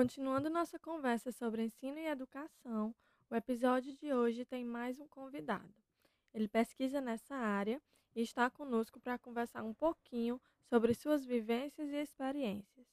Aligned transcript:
Continuando 0.00 0.48
nossa 0.48 0.78
conversa 0.78 1.30
sobre 1.30 1.62
ensino 1.62 1.98
e 1.98 2.06
educação, 2.06 2.94
o 3.28 3.34
episódio 3.34 3.94
de 3.94 4.12
hoje 4.14 4.44
tem 4.44 4.64
mais 4.64 4.98
um 4.98 5.06
convidado. 5.06 5.74
Ele 6.32 6.48
pesquisa 6.48 7.00
nessa 7.00 7.34
área 7.34 7.82
e 8.16 8.22
está 8.22 8.48
conosco 8.48 8.98
para 8.98 9.18
conversar 9.18 9.62
um 9.62 9.74
pouquinho 9.74 10.40
sobre 10.64 10.94
suas 10.94 11.24
vivências 11.24 11.90
e 11.90 11.96
experiências. 11.96 12.86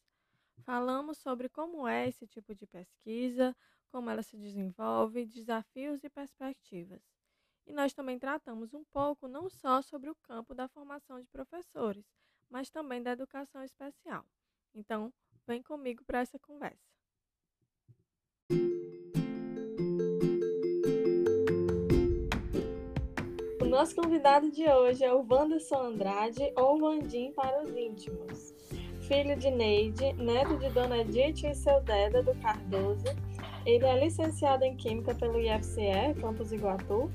Falamos 0.63 1.17
sobre 1.17 1.47
como 1.47 1.87
é 1.87 2.09
esse 2.09 2.27
tipo 2.27 2.53
de 2.53 2.67
pesquisa, 2.67 3.55
como 3.89 4.09
ela 4.09 4.21
se 4.21 4.35
desenvolve, 4.35 5.25
desafios 5.25 6.03
e 6.03 6.09
perspectivas. 6.09 7.01
E 7.67 7.73
nós 7.73 7.93
também 7.93 8.17
tratamos 8.17 8.73
um 8.73 8.83
pouco 8.85 9.27
não 9.27 9.49
só 9.49 9.81
sobre 9.81 10.09
o 10.09 10.15
campo 10.15 10.55
da 10.55 10.69
formação 10.69 11.19
de 11.19 11.27
professores, 11.27 12.05
mas 12.49 12.69
também 12.69 13.03
da 13.03 13.11
educação 13.11 13.61
especial. 13.61 14.25
Então, 14.73 15.13
vem 15.45 15.61
comigo 15.61 16.01
para 16.05 16.19
essa 16.19 16.39
conversa. 16.39 16.87
O 23.61 23.65
nosso 23.65 23.93
convidado 23.93 24.49
de 24.49 24.65
hoje 24.69 25.03
é 25.03 25.13
o 25.13 25.27
Wanderson 25.29 25.87
Andrade, 25.87 26.53
ou 26.55 26.79
Vandim 26.79 27.33
para 27.33 27.63
os 27.63 27.75
íntimos. 27.75 28.55
Filho 29.01 29.37
de 29.37 29.51
Neide, 29.51 30.13
neto 30.13 30.57
de 30.57 30.69
Dona 30.69 30.99
Edith 30.99 31.45
e 31.45 31.53
seu 31.53 31.81
Deda 31.81 32.23
do 32.23 32.33
Cardoso, 32.41 33.05
ele 33.65 33.85
é 33.85 33.99
licenciado 33.99 34.63
em 34.63 34.77
Química 34.77 35.13
pelo 35.13 35.41
IFCE, 35.41 36.15
Campus 36.21 36.53
Iguatu, 36.53 37.11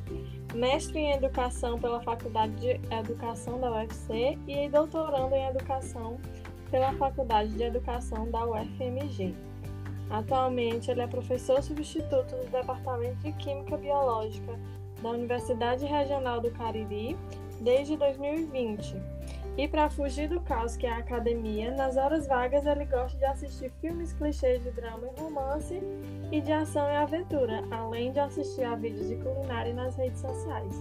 mestre 0.55 0.99
em 0.99 1.13
Educação 1.13 1.79
pela 1.79 2.01
Faculdade 2.03 2.55
de 2.57 2.95
Educação 2.95 3.61
da 3.61 3.71
UFC 3.71 4.39
e 4.47 4.69
doutorando 4.69 5.35
em 5.35 5.47
Educação 5.47 6.19
pela 6.71 6.93
Faculdade 6.95 7.53
de 7.53 7.63
Educação 7.63 8.31
da 8.31 8.45
UFMG. 8.45 9.35
Atualmente, 10.11 10.91
ele 10.91 11.01
é 11.01 11.07
professor 11.07 11.63
substituto 11.63 12.37
do 12.37 12.51
Departamento 12.51 13.17
de 13.17 13.33
Química 13.33 13.77
Biológica 13.77 14.59
da 15.03 15.11
Universidade 15.11 15.87
Regional 15.87 16.41
do 16.41 16.51
Cariri 16.51 17.17
desde 17.61 17.97
2020. 17.97 18.97
E 19.57 19.69
para 19.69 19.91
fugir 19.91 20.31
do 20.31 20.41
caos 20.41 20.77
que 20.77 20.87
é 20.87 20.93
a 20.93 20.97
academia, 20.97 21.71
nas 21.77 21.99
horas 21.99 22.27
vagas 22.27 22.65
ele 22.65 22.87
gosta 22.87 23.19
de 23.19 23.25
assistir 23.27 23.71
filmes 23.83 24.15
clichês 24.15 24.63
de 24.63 24.71
drama 24.71 25.07
e 25.07 25.21
romance 25.21 25.79
e 26.33 26.41
de 26.41 26.51
ação 26.51 26.89
e 26.89 26.97
aventura, 26.97 27.63
além 27.71 28.13
de 28.13 28.19
assistir 28.19 28.65
a 28.65 28.75
vídeos 28.75 29.09
de 29.09 29.17
culinária 29.17 29.75
nas 29.75 29.95
redes 29.95 30.21
sociais. 30.21 30.75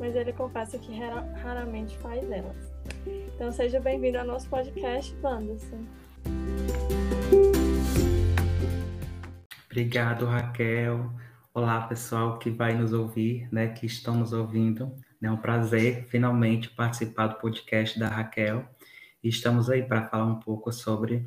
Mas 0.00 0.16
ele 0.16 0.32
confessa 0.32 0.76
que 0.76 0.92
raramente 1.40 1.96
faz 1.98 2.28
elas. 2.28 2.56
Então 3.36 3.52
seja 3.52 3.78
bem-vindo 3.78 4.18
ao 4.18 4.26
nosso 4.26 4.48
podcast, 4.48 5.16
Wanderson. 5.22 5.84
Obrigado, 9.70 10.26
Raquel. 10.26 11.12
Olá, 11.54 11.82
pessoal 11.82 12.40
que 12.40 12.50
vai 12.50 12.74
nos 12.74 12.92
ouvir, 12.92 13.48
né, 13.52 13.68
que 13.68 13.86
estão 13.86 14.16
nos 14.16 14.32
ouvindo. 14.32 14.92
É 15.22 15.30
um 15.30 15.36
prazer 15.36 16.04
finalmente 16.08 16.68
participar 16.68 17.28
do 17.28 17.36
podcast 17.36 17.98
da 17.98 18.08
Raquel. 18.08 18.68
E 19.24 19.28
estamos 19.28 19.70
aí 19.70 19.82
para 19.82 20.08
falar 20.08 20.26
um 20.26 20.38
pouco 20.38 20.70
sobre 20.70 21.26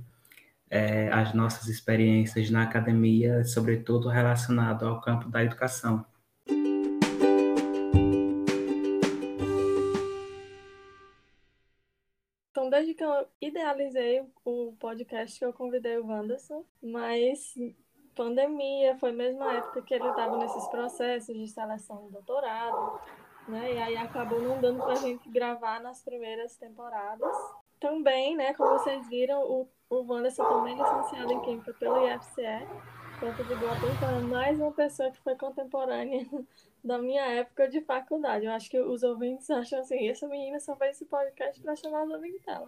é, 0.70 1.10
as 1.12 1.34
nossas 1.34 1.68
experiências 1.68 2.50
na 2.52 2.64
academia, 2.64 3.44
sobretudo 3.44 4.08
relacionado 4.08 4.88
ao 4.88 5.02
campo 5.02 5.28
da 5.28 5.44
educação. 5.44 6.06
Então, 12.52 12.70
desde 12.70 12.94
que 12.94 13.04
eu 13.04 13.28
idealizei 13.42 14.24
o 14.46 14.74
podcast 14.80 15.40
que 15.40 15.46
eu 15.46 15.54
convidei 15.54 15.98
o 15.98 16.06
Wanderson, 16.06 16.64
mas 16.82 17.56
pandemia, 18.20 18.98
foi 18.98 19.14
mesmo 19.14 19.42
a 19.44 19.54
época 19.56 19.82
que 19.82 19.94
ele 19.94 20.08
estava 20.08 20.38
nesses 20.38 20.68
processos 20.68 21.36
de 21.36 21.48
seleção 21.48 22.08
do 22.08 22.12
doutorado, 22.12 23.00
né? 23.50 23.74
E 23.74 23.78
aí 23.78 23.98
acabou 23.98 24.42
não 24.42 24.60
dando 24.62 24.82
para 24.82 24.94
a 24.94 24.96
gente 24.96 25.28
gravar 25.30 25.80
nas 25.82 26.02
primeiras 26.02 26.56
temporadas. 26.56 27.36
Também, 27.80 28.36
né, 28.36 28.54
como 28.54 28.78
vocês 28.78 29.08
viram, 29.08 29.42
o, 29.42 29.68
o 29.90 30.04
Wanderson 30.04 30.44
também 30.44 30.74
é 30.74 30.84
licenciado 30.84 31.32
em 31.32 31.40
Química 31.42 31.74
pelo 31.74 32.06
IFCE, 32.06 32.68
então 33.98 34.18
é 34.18 34.22
mais 34.22 34.60
uma 34.60 34.72
pessoa 34.72 35.12
que 35.12 35.20
foi 35.22 35.36
contemporânea 35.36 36.26
da 36.84 36.98
minha 36.98 37.26
época 37.26 37.68
de 37.68 37.82
faculdade. 37.82 38.46
Eu 38.46 38.52
acho 38.52 38.70
que 38.70 38.80
os 38.80 39.04
ouvintes 39.04 39.50
acham 39.50 39.80
assim, 39.80 40.08
essa 40.08 40.28
menina 40.28 40.60
só 40.60 40.76
fez 40.76 40.96
esse 40.96 41.06
podcast 41.06 41.62
para 41.62 41.76
chamar 41.76 42.04
os 42.04 42.12
ouvintes 42.12 42.46
dela. 42.46 42.68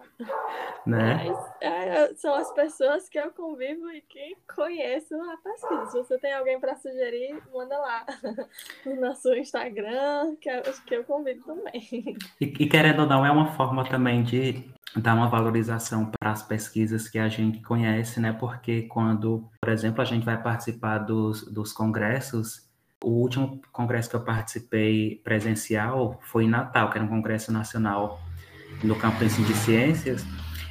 Né? 0.85 1.25
Mas 1.25 1.51
é, 1.61 2.13
são 2.15 2.33
as 2.33 2.51
pessoas 2.53 3.07
que 3.07 3.19
eu 3.19 3.31
convivo 3.31 3.89
e 3.91 4.01
que 4.01 4.35
conheço 4.53 5.15
a 5.15 5.37
pesquisa. 5.37 5.85
Se 5.87 5.97
você 5.97 6.17
tem 6.17 6.33
alguém 6.33 6.59
para 6.59 6.75
sugerir, 6.75 7.41
manda 7.53 7.77
lá 7.77 8.05
no 8.85 8.99
nosso 8.99 9.33
Instagram, 9.33 10.35
que, 10.41 10.49
eu, 10.49 10.61
que 10.85 10.95
eu 10.95 11.03
convido 11.03 11.43
também. 11.43 12.17
E, 12.39 12.45
e 12.45 12.67
querendo 12.67 13.01
ou 13.01 13.07
não, 13.07 13.25
é 13.25 13.31
uma 13.31 13.53
forma 13.53 13.87
também 13.87 14.23
de 14.23 14.69
dar 14.95 15.15
uma 15.15 15.29
valorização 15.29 16.05
para 16.05 16.31
as 16.31 16.43
pesquisas 16.43 17.07
que 17.07 17.17
a 17.17 17.29
gente 17.29 17.61
conhece, 17.61 18.19
né? 18.19 18.33
Porque 18.33 18.83
quando, 18.83 19.49
por 19.61 19.71
exemplo, 19.71 20.01
a 20.01 20.05
gente 20.05 20.25
vai 20.25 20.41
participar 20.41 20.99
dos, 20.99 21.43
dos 21.51 21.71
congressos, 21.71 22.69
o 23.03 23.09
último 23.09 23.61
congresso 23.71 24.09
que 24.09 24.15
eu 24.15 24.23
participei 24.23 25.21
presencial 25.23 26.19
foi 26.21 26.45
em 26.45 26.49
Natal, 26.49 26.89
que 26.89 26.97
era 26.97 27.05
um 27.05 27.09
congresso 27.09 27.51
nacional 27.51 28.19
no 28.83 28.95
campo 28.95 29.19
de 29.19 29.25
ensino 29.25 29.47
de 29.47 29.53
ciências, 29.55 30.25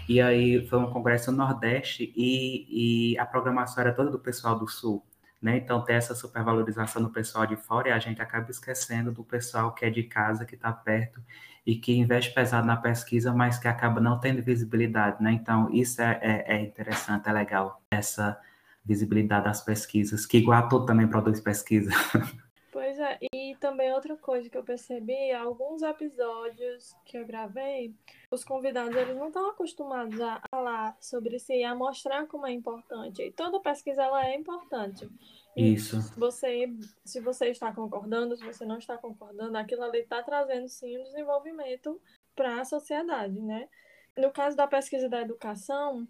e 0.09 0.21
aí 0.21 0.67
foi 0.67 0.79
um 0.79 0.91
congresso 0.91 1.31
no 1.31 1.39
Nordeste 1.39 2.13
e, 2.17 3.13
e 3.13 3.19
a 3.19 3.25
programação 3.25 3.81
era 3.81 3.93
toda 3.93 4.11
do 4.11 4.19
pessoal 4.19 4.59
do 4.59 4.67
Sul, 4.67 5.05
né? 5.41 5.57
Então 5.57 5.85
tem 5.85 5.97
essa 5.97 6.15
supervalorização 6.15 7.03
do 7.03 7.11
pessoal 7.11 7.47
de 7.47 7.57
fora 7.57 7.89
e 7.89 7.93
a 7.93 7.99
gente 7.99 8.21
acaba 8.21 8.51
esquecendo 8.51 9.13
do 9.13 9.23
pessoal 9.23 9.73
que 9.73 9.85
é 9.85 9.91
de 9.91 10.03
casa, 10.03 10.45
que 10.45 10.57
está 10.57 10.73
perto 10.73 11.21
e 11.65 11.77
que 11.77 11.97
investe 11.97 12.35
pesado 12.35 12.67
na 12.67 12.77
pesquisa, 12.77 13.33
mas 13.33 13.59
que 13.59 13.69
acaba 13.69 14.01
não 14.01 14.19
tendo 14.19 14.43
visibilidade, 14.43 15.23
né? 15.23 15.33
Então 15.33 15.71
isso 15.73 16.03
é, 16.03 16.19
é, 16.23 16.57
é 16.57 16.61
interessante, 16.61 17.29
é 17.29 17.33
legal 17.33 17.81
essa 17.91 18.37
visibilidade 18.85 19.45
das 19.45 19.63
pesquisas, 19.63 20.27
que 20.27 20.39
Iguatu 20.39 20.85
também 20.85 21.09
produz 21.09 21.41
pesquisa. 21.41 21.91
Pois 22.73 23.01
é, 23.01 23.19
e 23.35 23.57
também 23.57 23.93
outra 23.93 24.17
coisa 24.17 24.49
que 24.49 24.57
eu 24.57 24.63
percebi, 24.63 25.33
alguns 25.33 25.83
episódios 25.83 26.95
que 27.05 27.19
eu 27.19 27.27
gravei, 27.27 27.93
os 28.31 28.45
convidados 28.45 28.95
eles 28.95 29.17
não 29.17 29.27
estão 29.27 29.51
acostumados 29.51 30.21
a 30.21 30.41
falar 30.49 30.97
sobre 31.01 31.39
si, 31.41 31.65
a 31.65 31.75
mostrar 31.75 32.29
como 32.29 32.47
é 32.47 32.53
importante. 32.53 33.23
E 33.23 33.33
toda 33.33 33.59
pesquisa 33.59 34.05
ela 34.05 34.25
é 34.25 34.37
importante. 34.37 35.11
E 35.57 35.75
Isso. 35.75 36.01
Você, 36.17 36.73
se 37.05 37.21
você 37.21 37.49
está 37.49 37.73
concordando, 37.73 38.37
se 38.37 38.45
você 38.45 38.65
não 38.65 38.79
está 38.79 38.97
concordando, 38.97 39.59
aquilo 39.59 39.83
ali 39.83 39.99
está 39.99 40.23
trazendo 40.23 40.69
sim 40.69 40.97
um 40.97 41.03
desenvolvimento 41.03 42.01
para 42.37 42.61
a 42.61 42.65
sociedade, 42.65 43.39
né? 43.41 43.69
No 44.17 44.31
caso 44.31 44.57
da 44.57 44.67
pesquisa 44.67 45.09
da 45.09 45.23
educação, 45.23 46.07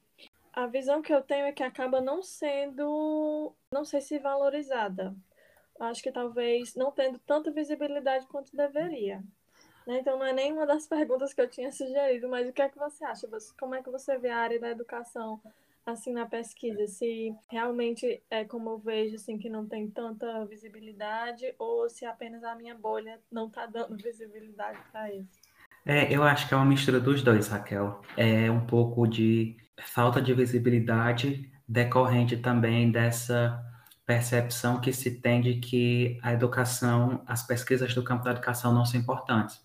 a 0.53 0.67
visão 0.67 1.03
que 1.03 1.13
eu 1.13 1.23
tenho 1.23 1.47
é 1.47 1.53
que 1.53 1.63
acaba 1.63 2.01
não 2.01 2.23
sendo, 2.23 3.53
não 3.73 3.85
sei 3.85 4.01
se 4.01 4.19
valorizada. 4.19 5.15
Acho 5.79 6.03
que 6.03 6.13
talvez 6.13 6.75
não 6.75 6.91
tendo 6.91 7.19
tanta 7.21 7.51
visibilidade 7.51 8.27
quanto 8.27 8.55
deveria. 8.55 9.23
Né? 9.87 10.01
Então 10.01 10.19
não 10.19 10.27
é 10.27 10.33
nenhuma 10.33 10.67
das 10.67 10.87
perguntas 10.89 11.33
que 11.33 11.41
eu 11.41 11.49
tinha 11.49 11.73
sugerido, 11.73 12.29
mas 12.29 12.49
o 12.49 12.53
que 12.53 12.63
é 12.63 12.69
que 12.69 12.79
você 12.79 13.05
acha? 13.05 13.29
Como 13.59 13.75
é 13.75 13.83
que 13.83 13.91
você 13.91 14.19
vê 14.19 14.29
a 14.29 14.39
área 14.39 14.61
da 14.61 14.71
educação 14.71 15.41
assim 15.87 16.13
na 16.13 16.27
pesquisa? 16.27 16.87
Se 16.87 17.35
realmente 17.49 18.23
é 18.31 18.45
como 18.45 18.71
eu 18.71 18.79
vejo 18.79 19.17
assim 19.17 19.39
que 19.39 19.49
não 19.49 19.67
tem 19.67 19.89
tanta 19.89 20.45
visibilidade 20.45 21.55
ou 21.59 21.89
se 21.89 22.05
apenas 22.05 22.45
a 22.45 22.55
minha 22.55 22.75
bolha 22.75 23.21
não 23.31 23.47
está 23.47 23.67
dando 23.67 23.97
visibilidade 24.03 24.79
para 24.91 25.13
isso? 25.15 25.40
É, 25.85 26.13
eu 26.15 26.23
acho 26.23 26.47
que 26.47 26.55
é 26.55 26.57
uma 26.57 26.67
mistura 26.67 27.01
dos 27.01 27.23
dois, 27.23 27.49
Raquel. 27.49 28.01
É 28.17 28.51
um 28.51 28.61
pouco 28.67 29.07
de 29.07 29.57
falta 29.83 30.21
de 30.21 30.35
visibilidade 30.35 31.51
decorrente 31.67 32.37
também 32.37 32.91
dessa 32.91 33.65
percepção 34.05 34.81
que 34.81 34.93
se 34.93 35.21
tem 35.21 35.41
de 35.41 35.55
que 35.55 36.19
a 36.23 36.33
educação, 36.33 37.23
as 37.27 37.47
pesquisas 37.47 37.95
do 37.95 38.03
campo 38.03 38.25
da 38.25 38.33
educação 38.33 38.75
não 38.75 38.85
são 38.85 39.01
importantes. 39.01 39.61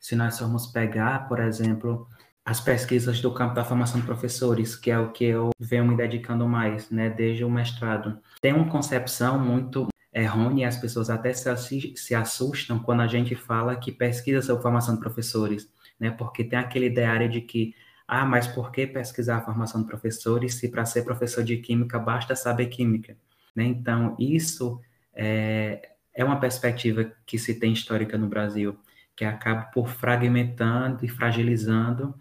Se 0.00 0.14
nós 0.14 0.38
formos 0.38 0.68
pegar, 0.68 1.28
por 1.28 1.40
exemplo, 1.40 2.08
as 2.44 2.60
pesquisas 2.60 3.20
do 3.20 3.32
campo 3.34 3.54
da 3.54 3.64
formação 3.64 4.00
de 4.00 4.06
professores, 4.06 4.74
que 4.74 4.90
é 4.90 4.98
o 4.98 5.10
que 5.12 5.24
eu 5.24 5.50
venho 5.58 5.84
me 5.84 5.96
dedicando 5.96 6.48
mais, 6.48 6.88
né, 6.90 7.10
desde 7.10 7.44
o 7.44 7.50
mestrado. 7.50 8.18
Tem 8.40 8.52
uma 8.52 8.68
concepção 8.68 9.38
muito 9.38 9.88
errônea, 10.12 10.68
as 10.68 10.76
pessoas 10.76 11.08
até 11.08 11.32
se, 11.32 12.14
assustam 12.14 12.78
quando 12.78 13.00
a 13.00 13.06
gente 13.06 13.34
fala 13.34 13.76
que 13.76 13.92
pesquisa 13.92 14.42
sobre 14.42 14.62
formação 14.62 14.94
de 14.94 15.00
professores, 15.00 15.72
né, 15.98 16.10
porque 16.10 16.42
tem 16.42 16.58
aquele 16.58 16.86
ideário 16.86 17.28
de 17.28 17.40
que, 17.40 17.74
ah, 18.08 18.24
mas 18.24 18.46
por 18.46 18.72
que 18.72 18.86
pesquisar 18.86 19.36
a 19.36 19.44
formação 19.44 19.82
de 19.82 19.86
professores 19.86 20.54
se 20.54 20.68
para 20.68 20.84
ser 20.84 21.04
professor 21.04 21.44
de 21.44 21.56
química 21.58 21.98
basta 21.98 22.34
saber 22.34 22.66
química? 22.66 23.16
Né? 23.54 23.64
Então, 23.64 24.16
isso 24.18 24.80
é, 25.14 25.90
é 26.12 26.24
uma 26.24 26.40
perspectiva 26.40 27.12
que 27.24 27.38
se 27.38 27.54
tem 27.54 27.72
histórica 27.72 28.18
no 28.18 28.26
Brasil, 28.26 28.76
que 29.14 29.24
acaba 29.24 29.62
por 29.66 29.88
fragmentando 29.88 31.04
e 31.04 31.08
fragilizando 31.08 32.14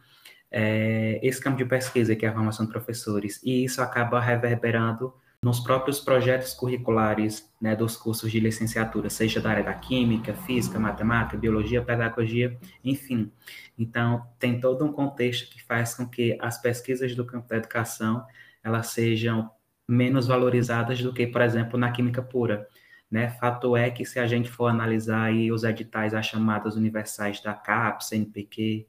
é, 0.52 1.20
esse 1.24 1.42
campo 1.42 1.58
de 1.58 1.66
pesquisa, 1.66 2.16
que 2.16 2.26
é 2.26 2.30
a 2.30 2.34
formação 2.34 2.66
de 2.66 2.72
professores, 2.72 3.42
e 3.44 3.64
isso 3.64 3.82
acaba 3.82 4.20
reverberando 4.20 5.14
nos 5.44 5.62
próprios 5.62 6.02
projetos 6.02 6.54
curriculares 6.54 7.50
né, 7.62 7.76
dos 7.76 7.96
cursos 7.96 8.30
de 8.30 8.40
licenciatura, 8.40 9.10
seja 9.10 9.40
da 9.40 9.50
área 9.50 9.64
da 9.64 9.74
química, 9.74 10.34
física, 10.34 10.78
matemática, 10.78 11.38
biologia, 11.38 11.82
pedagogia, 11.82 12.60
enfim. 12.84 13.32
Então, 13.78 14.28
tem 14.38 14.60
todo 14.60 14.84
um 14.84 14.92
contexto 14.92 15.50
que 15.50 15.64
faz 15.64 15.96
com 15.96 16.06
que 16.06 16.38
as 16.42 16.62
pesquisas 16.62 17.16
do 17.16 17.26
campo 17.26 17.48
da 17.48 17.58
educação 17.58 18.26
elas 18.62 18.88
sejam 18.88 19.50
menos 19.88 20.28
valorizadas 20.28 21.02
do 21.02 21.14
que, 21.14 21.26
por 21.26 21.42
exemplo, 21.42 21.80
na 21.80 21.92
química 21.92 22.22
pura. 22.22 22.68
Né? 23.10 23.30
Fato 23.30 23.76
é 23.76 23.90
que 23.90 24.06
se 24.06 24.20
a 24.20 24.28
gente 24.28 24.50
for 24.50 24.68
analisar 24.68 25.24
aí 25.24 25.52
os 25.52 25.64
editais, 25.64 26.14
as 26.14 26.26
chamadas 26.26 26.76
universais 26.76 27.42
da 27.42 27.54
CAPES, 27.54 28.10
CNPq, 28.10 28.88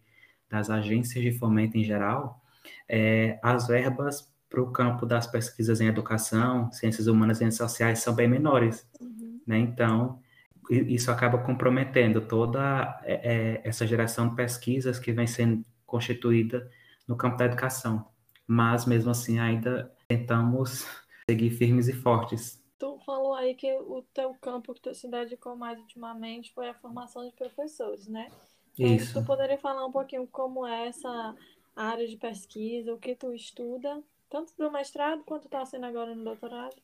das 0.49 0.69
agências 0.69 1.23
de 1.23 1.33
fomento 1.33 1.79
em 1.79 1.85
geral, 1.85 2.43
é, 2.89 3.39
as 3.43 3.69
verbas 3.69 4.30
para 4.51 4.61
o 4.61 4.73
campo 4.73 5.07
das 5.07 5.29
pesquisas 5.29 5.81
em 5.81 5.87
educação, 5.87 6.71
ciências 6.73 7.07
humanas 7.07 7.37
e 7.37 7.41
ciências 7.41 7.71
sociais 7.71 8.01
são 8.01 8.13
bem 8.13 8.29
menores. 8.29 8.85
Uhum. 9.01 9.41
Né? 9.47 9.59
Então, 9.59 10.21
isso 10.69 11.11
acaba 11.11 11.39
comprometendo 11.39 12.21
toda 12.21 13.01
é, 13.05 13.15
é, 13.15 13.61
essa 13.65 13.87
geração 13.87 14.29
de 14.29 14.35
pesquisas 14.35 14.99
que 14.99 15.13
vem 15.13 15.27
sendo 15.27 15.65
constituída 15.87 16.69
no 17.07 17.17
campo 17.17 17.37
da 17.37 17.45
educação. 17.45 18.07
Mas, 18.47 18.85
mesmo 18.85 19.13
assim, 19.13 19.39
ainda 19.39 19.93
tentamos 20.09 20.85
seguir 21.29 21.51
firmes 21.51 21.87
e 21.87 21.93
fortes. 21.93 22.61
Tu 22.77 22.99
falou 23.07 23.35
aí 23.35 23.55
que 23.55 23.73
o 23.73 24.03
teu 24.13 24.35
campo 24.41 24.75
que 24.75 24.81
tu 24.81 24.95
se 24.95 25.09
dedicou 25.09 25.55
mais 25.55 25.79
ultimamente 25.79 26.53
foi 26.53 26.69
a 26.69 26.75
formação 26.75 27.25
de 27.25 27.33
professores, 27.35 28.09
né? 28.09 28.29
Isso. 28.77 29.21
Tu 29.21 29.27
poderia 29.27 29.59
falar 29.59 29.87
um 29.87 29.93
pouquinho 29.93 30.27
como 30.27 30.67
é 30.67 30.89
essa 30.89 31.37
área 31.77 32.07
de 32.07 32.17
pesquisa, 32.17 32.93
o 32.93 32.99
que 32.99 33.15
tu 33.15 33.33
estuda, 33.33 34.03
tanto 34.31 34.55
do 34.57 34.71
mestrado 34.71 35.23
quanto 35.25 35.47
está 35.47 35.67
sendo 35.67 35.87
agora 35.87 36.15
no 36.15 36.25
doutorado? 36.25 36.77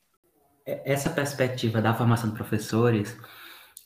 É, 0.66 0.92
essa 0.92 1.08
perspectiva 1.08 1.80
da 1.80 1.94
formação 1.94 2.30
de 2.30 2.36
professores, 2.36 3.16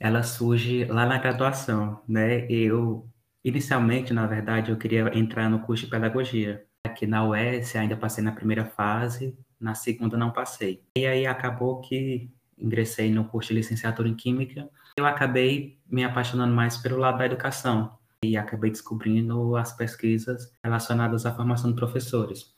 ela 0.01 0.23
surge 0.23 0.87
lá 0.87 1.05
na 1.05 1.19
graduação, 1.19 2.01
né? 2.09 2.51
Eu, 2.51 3.07
inicialmente, 3.45 4.15
na 4.15 4.27
verdade, 4.27 4.71
eu 4.71 4.79
queria 4.79 5.17
entrar 5.17 5.49
no 5.51 5.61
curso 5.61 5.85
de 5.85 5.91
pedagogia. 5.91 6.65
Aqui 6.87 7.07
na 7.07 7.29
UES, 7.29 7.77
ainda 7.77 7.97
passei 7.97 8.25
na 8.25 8.33
primeira 8.33 8.65
fase, 8.65 9.39
na 9.61 9.75
segunda 9.75 10.17
não 10.17 10.33
passei. 10.33 10.83
E 10.97 11.07
aí 11.07 11.27
acabou 11.27 11.83
que 11.83 12.31
ingressei 12.59 13.11
no 13.13 13.27
curso 13.27 13.49
de 13.49 13.57
licenciatura 13.57 14.09
em 14.09 14.15
Química. 14.15 14.69
Eu 14.99 15.05
acabei 15.05 15.79
me 15.87 16.03
apaixonando 16.03 16.55
mais 16.55 16.79
pelo 16.79 16.97
lado 16.97 17.19
da 17.19 17.27
educação 17.27 17.99
e 18.25 18.37
acabei 18.37 18.71
descobrindo 18.71 19.57
as 19.57 19.73
pesquisas 19.75 20.51
relacionadas 20.65 21.27
à 21.27 21.35
formação 21.35 21.71
de 21.71 21.77
professores. 21.77 22.55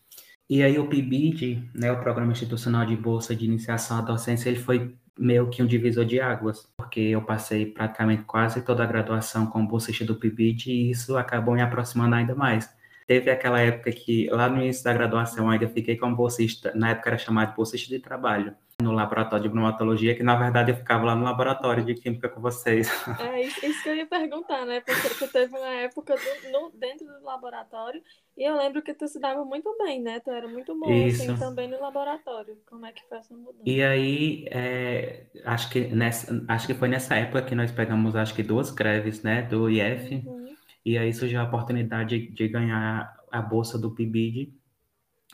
E 0.52 0.62
aí 0.62 0.78
o 0.78 0.87
PIBID, 0.87 1.70
né, 1.75 1.90
o 1.90 1.99
Programa 1.99 2.31
Institucional 2.31 2.84
de 2.84 2.94
Bolsa 2.94 3.34
de 3.34 3.46
Iniciação 3.46 3.96
à 3.96 4.00
Docência, 4.02 4.50
ele 4.50 4.58
foi 4.58 4.94
meio 5.19 5.49
que 5.49 5.62
um 5.62 5.66
divisor 5.66 6.04
de 6.04 6.20
águas, 6.20 6.70
porque 6.76 7.00
eu 7.00 7.22
passei 7.22 7.64
praticamente 7.64 8.25
quase 8.25 8.60
toda 8.60 8.82
a 8.82 8.87
graduação 8.87 9.46
com 9.46 9.66
bolsista 9.66 10.04
do 10.04 10.14
PIBID 10.14 10.70
e 10.70 10.90
isso 10.90 11.16
acabou 11.16 11.54
me 11.54 11.62
aproximando 11.62 12.16
ainda 12.16 12.34
mais. 12.34 12.69
Teve 13.06 13.31
aquela 13.31 13.60
época 13.60 13.93
que, 13.93 14.28
lá 14.28 14.46
no 14.46 14.60
início 14.60 14.84
da 14.84 14.93
graduação, 14.93 15.49
ainda 15.49 15.66
fiquei 15.66 15.96
como 15.96 16.14
bolsista, 16.14 16.70
na 16.75 16.90
época 16.90 17.08
era 17.08 17.19
chamado 17.19 17.48
de 17.48 17.56
bolsista 17.56 17.88
de 17.88 17.98
trabalho, 17.98 18.55
no 18.82 18.93
laboratório 18.93 19.43
de 19.43 19.49
bromatologia, 19.49 20.14
que 20.14 20.23
na 20.23 20.37
verdade 20.37 20.73
eu 20.73 20.76
ficava 20.76 21.05
lá 21.05 21.14
no 21.14 21.25
laboratório 21.25 21.84
de 21.84 21.94
química 21.94 22.29
com 22.29 22.40
vocês. 22.40 22.90
É 23.20 23.43
isso 23.43 23.82
que 23.82 23.88
eu 23.88 23.96
ia 23.96 24.06
perguntar, 24.06 24.67
né? 24.67 24.81
Porque 24.81 25.14
tu 25.14 25.32
teve 25.32 25.56
uma 25.56 25.75
época 25.75 26.14
do, 26.14 26.50
no, 26.50 26.70
dentro 26.79 27.06
do 27.06 27.25
laboratório 27.25 28.02
e 28.37 28.44
eu 28.44 28.56
lembro 28.56 28.82
que 28.82 28.94
tu 28.94 29.06
se 29.06 29.20
dava 29.20 29.44
muito 29.44 29.76
bem, 29.79 30.00
né? 30.02 30.19
Tu 30.20 30.31
era 30.31 30.49
muito 30.49 30.79
bom 30.79 31.06
assim, 31.06 31.37
também 31.37 31.69
no 31.69 31.81
laboratório. 31.81 32.56
Como 32.67 32.87
é 32.87 32.93
que 32.93 33.02
foi 33.08 33.19
essa 33.19 33.34
mudança? 33.34 33.62
E 33.64 33.82
aí, 33.82 34.46
é, 34.50 35.26
acho, 35.44 35.70
que 35.70 35.81
nessa, 35.88 36.44
acho 36.49 36.67
que 36.67 36.75
foi 36.75 36.88
nessa 36.88 37.14
época 37.14 37.43
que 37.43 37.55
nós 37.55 37.70
pegamos, 37.70 38.17
acho 38.17 38.34
que 38.34 38.43
duas 38.43 38.70
greves, 38.70 39.23
né? 39.23 39.43
Do 39.43 39.69
IF. 39.69 40.14
Uhum. 40.26 40.56
E 40.84 40.96
aí 40.96 41.12
surgiu 41.12 41.40
a 41.40 41.44
oportunidade 41.44 42.19
de, 42.19 42.32
de 42.32 42.49
ganhar 42.49 43.14
a 43.31 43.43
bolsa 43.43 43.79
do 43.79 43.90
PIBID. 43.90 44.55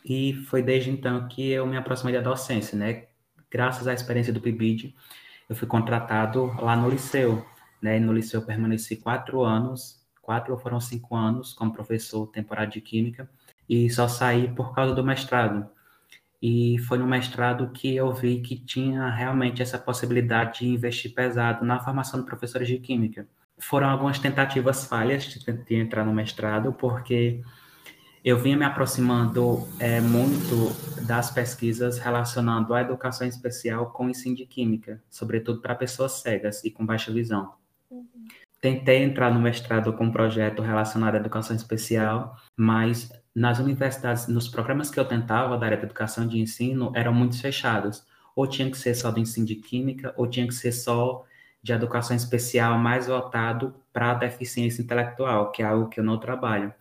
E 0.05 0.35
foi 0.49 0.62
desde 0.62 0.91
então 0.91 1.27
que 1.29 1.50
eu 1.50 1.67
me 1.67 1.77
aproximei 1.77 2.15
da 2.15 2.21
docência, 2.21 2.77
né? 2.77 3.06
Graças 3.50 3.87
à 3.87 3.95
experiência 3.95 4.33
do 4.33 4.41
PIBID, 4.41 4.95
eu 5.49 5.56
fui 5.56 5.67
contratado 5.67 6.47
lá 6.61 6.77
no 6.77 6.89
liceu, 6.89 7.45
né? 7.81 7.99
No 7.99 8.12
liceu 8.12 8.41
eu 8.41 8.47
permaneci 8.47 8.97
quatro 8.97 9.43
anos, 9.43 10.05
quatro 10.23 10.53
ou 10.53 10.59
foram 10.59 10.81
cinco 10.81 11.17
anos 11.17 11.53
como 11.53 11.73
professor 11.73 12.27
temporário 12.27 12.73
de 12.73 12.81
Química, 12.81 13.31
e 13.69 13.89
só 13.91 14.09
saí 14.09 14.49
por 14.49 14.75
causa 14.75 14.95
do 14.95 15.05
mestrado. 15.05 15.69
E 16.41 16.79
foi 16.87 16.99
no 16.99 17.06
mestrado 17.06 17.71
que 17.73 17.97
eu 17.97 18.12
vi 18.12 18.41
que 18.41 18.56
tinha 18.56 19.11
realmente 19.11 19.62
essa 19.62 19.79
possibilidade 19.79 20.61
de 20.61 20.69
investir 20.69 21.12
pesado 21.15 21.65
na 21.65 21.81
formação 21.81 22.21
de 22.21 22.27
professores 22.27 22.69
de 22.69 22.79
Química 22.79 23.27
foram 23.59 23.89
algumas 23.89 24.19
tentativas 24.19 24.85
falhas 24.87 25.25
de 25.25 25.75
entrar 25.75 26.05
no 26.05 26.15
mestrado, 26.15 26.73
porque 26.73 27.43
eu 28.25 28.38
vinha 28.38 28.56
me 28.56 28.65
aproximando 28.65 29.67
é, 29.79 30.00
muito 30.00 30.73
das 31.06 31.31
pesquisas 31.31 31.99
relacionando 31.99 32.75
a 32.75 32.81
educação 32.81 33.26
especial 33.26 33.91
com 33.91 34.06
o 34.06 34.11
ensino 34.11 34.37
de 34.37 34.47
química, 34.47 35.03
sobretudo 35.09 35.61
para 35.61 35.75
pessoas 35.75 36.12
cegas 36.20 36.65
e 36.65 36.70
com 36.70 36.85
baixa 36.85 37.12
visão. 37.12 37.55
Uhum. 37.91 38.06
Tentei 38.61 39.03
entrar 39.03 39.32
no 39.32 39.41
mestrado 39.41 39.93
com 39.93 40.05
um 40.05 40.12
projeto 40.12 40.62
relacionado 40.62 41.14
à 41.14 41.19
educação 41.19 41.54
especial, 41.54 42.37
mas 42.57 43.11
nas 43.35 43.61
universidades, 43.61 44.26
nos 44.26 44.49
programas 44.49 44.90
que 44.90 44.99
eu 44.99 45.04
tentava 45.04 45.57
da 45.57 45.66
área 45.66 45.78
de 45.78 45.85
educação 45.85 46.26
de 46.26 46.40
ensino, 46.40 46.90
eram 46.95 47.14
muito 47.14 47.40
fechados. 47.40 48.04
Ou 48.35 48.47
tinha 48.47 48.69
que 48.69 48.76
ser 48.76 48.95
só 48.95 49.12
do 49.12 49.21
ensino 49.21 49.47
de 49.47 49.54
química, 49.54 50.12
ou 50.16 50.26
tinha 50.28 50.47
que 50.47 50.54
ser 50.54 50.73
só 50.73 51.25
de 51.62 51.73
educação 51.73 52.16
especial 52.16 52.78
mais 52.78 53.07
voltado 53.07 53.75
para 53.93 54.11
a 54.11 54.14
deficiência 54.14 54.83
intelectual, 54.83 55.52
que 55.52 55.62
é 55.62 55.66
algo 55.66 55.88
que 55.88 56.00
eu 56.00 56.04
não 56.04 56.19
trabalho. 56.19 56.75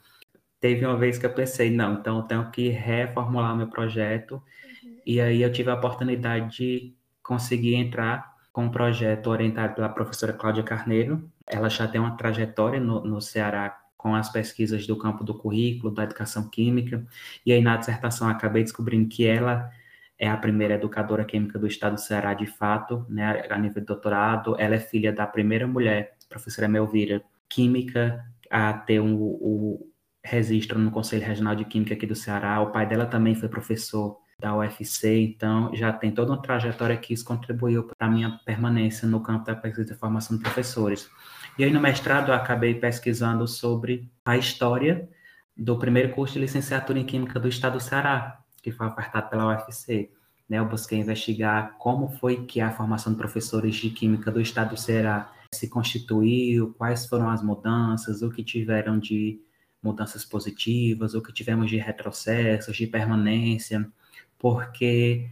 Teve 0.60 0.86
uma 0.86 0.98
vez 0.98 1.18
que 1.18 1.26
eu 1.26 1.34
pensei, 1.34 1.70
não, 1.70 1.94
então 1.94 2.18
eu 2.18 2.24
tenho 2.24 2.50
que 2.52 2.70
reformular 2.70 3.56
meu 3.56 3.68
projeto, 3.68 4.34
uhum. 4.34 4.98
e 5.06 5.22
aí 5.22 5.42
eu 5.42 5.52
tive 5.52 5.70
a 5.70 5.76
oportunidade 5.76 6.58
de 6.58 6.96
conseguir 7.22 7.76
entrar 7.76 8.36
com 8.52 8.66
um 8.66 8.72
projeto 8.72 9.28
orientado 9.28 9.76
pela 9.76 9.90
professora 9.90 10.34
Cláudia 10.34 10.64
Carneiro. 10.64 11.30
Ela 11.46 11.70
já 11.70 11.88
tem 11.88 12.02
uma 12.02 12.18
trajetória 12.18 12.80
no, 12.80 13.04
no 13.04 13.22
Ceará 13.22 13.78
com 13.96 14.16
as 14.16 14.32
pesquisas 14.32 14.88
do 14.88 14.98
campo 14.98 15.24
do 15.24 15.38
currículo, 15.38 15.94
da 15.94 16.04
educação 16.04 16.50
química, 16.50 17.06
e 17.46 17.52
aí 17.52 17.62
na 17.62 17.78
dissertação 17.78 18.28
acabei 18.28 18.64
descobrindo 18.64 19.08
que 19.10 19.28
ela 19.28 19.70
é 20.18 20.28
a 20.28 20.38
primeira 20.38 20.74
educadora 20.74 21.24
química 21.24 21.60
do 21.60 21.68
estado 21.68 21.94
do 21.94 22.02
Ceará, 22.02 22.34
de 22.34 22.48
fato, 22.48 23.06
né, 23.08 23.46
a 23.50 23.58
nível 23.58 23.82
de 23.82 23.86
doutorado. 23.86 24.56
Ela 24.60 24.76
é 24.76 24.80
filha 24.80 25.14
da 25.14 25.28
primeira 25.28 25.68
mulher, 25.68 26.16
professora 26.28 26.68
Melvira, 26.68 27.22
química, 27.48 28.26
a 28.50 28.74
ter 28.74 29.00
um, 29.00 29.16
o 29.16 29.88
registro 30.28 30.78
no 30.78 30.92
Conselho 30.92 31.26
Regional 31.26 31.56
de 31.56 31.66
Química 31.66 31.94
aqui 31.94 32.06
do 32.06 32.16
Ceará. 32.16 32.62
O 32.62 32.72
pai 32.72 32.86
dela 32.86 33.06
também 33.06 33.34
foi 33.34 33.48
professor 33.48 34.18
da 34.40 34.56
UFC, 34.56 35.20
então 35.22 35.74
já 35.74 35.92
tem 35.92 36.12
toda 36.12 36.32
uma 36.32 36.42
trajetória 36.42 36.96
que 36.96 37.14
isso 37.14 37.26
contribuiu 37.26 37.84
para 37.84 38.08
a 38.08 38.12
minha 38.12 38.40
permanência 38.46 39.08
no 39.08 39.22
campo 39.22 39.46
da 39.46 39.56
pesquisa 39.56 39.94
e 39.94 39.98
formação 39.98 40.38
de 40.38 40.44
professores. 40.44 41.10
E 41.58 41.64
aí 41.64 41.72
no 41.72 41.82
mestrado 41.82 42.30
eu 42.30 42.36
acabei 42.36 42.76
pesquisando 42.76 43.48
sobre 43.48 44.12
a 44.24 44.38
história 44.38 45.10
do 45.56 45.76
primeiro 45.80 46.14
curso 46.14 46.36
de 46.36 46.40
licenciatura 46.42 47.00
em 47.00 47.06
Química 47.06 47.40
do 47.40 47.48
estado 47.48 47.74
do 47.74 47.80
Ceará, 47.80 48.40
que 48.62 48.72
foi 48.72 48.86
ofertado 48.86 49.30
pela 49.30 49.48
UFC. 49.48 50.12
Né? 50.48 50.60
Eu 50.60 50.66
busquei 50.66 51.00
investigar 51.00 51.76
como 51.80 52.10
foi 52.10 52.46
que 52.46 52.62
a 52.62 52.70
formação 52.70 53.14
de 53.14 53.18
professores 53.18 53.76
de 53.76 53.90
Química 53.90 54.30
do 54.30 54.40
Estado 54.40 54.72
do 54.72 54.78
Ceará 54.78 55.32
se 55.52 55.68
constituiu, 55.68 56.76
quais 56.78 57.08
foram 57.08 57.30
as 57.30 57.42
mudanças, 57.42 58.22
o 58.22 58.30
que 58.30 58.44
tiveram 58.44 59.00
de 59.00 59.40
mudanças 59.82 60.26
positivas, 60.26 61.14
o 61.14 61.22
que 61.22 61.34
tivemos 61.34 61.70
de 61.70 61.78
retrocessos, 61.78 62.76
de 62.76 62.88
permanência, 62.88 63.90
porque 64.38 65.28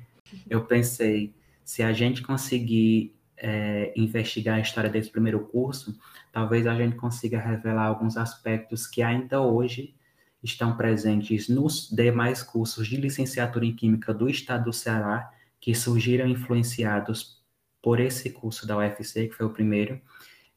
eu 0.49 0.65
pensei, 0.65 1.33
se 1.63 1.83
a 1.83 1.93
gente 1.93 2.21
conseguir 2.21 3.15
é, 3.37 3.93
investigar 3.95 4.57
a 4.57 4.61
história 4.61 4.89
desse 4.89 5.09
primeiro 5.09 5.39
curso, 5.47 5.97
talvez 6.31 6.65
a 6.67 6.75
gente 6.75 6.95
consiga 6.95 7.39
revelar 7.39 7.85
alguns 7.85 8.17
aspectos 8.17 8.87
que 8.87 9.01
ainda 9.01 9.41
hoje 9.41 9.95
estão 10.43 10.77
presentes 10.77 11.49
nos 11.49 11.89
demais 11.89 12.43
cursos 12.43 12.87
de 12.87 12.97
licenciatura 12.97 13.65
em 13.65 13.75
Química 13.75 14.13
do 14.13 14.29
Estado 14.29 14.65
do 14.65 14.73
Ceará, 14.73 15.31
que 15.59 15.73
surgiram 15.73 16.27
influenciados 16.27 17.43
por 17.81 17.99
esse 17.99 18.29
curso 18.29 18.67
da 18.67 18.77
UFC, 18.77 19.27
que 19.27 19.33
foi 19.35 19.45
o 19.45 19.51
primeiro, 19.51 19.99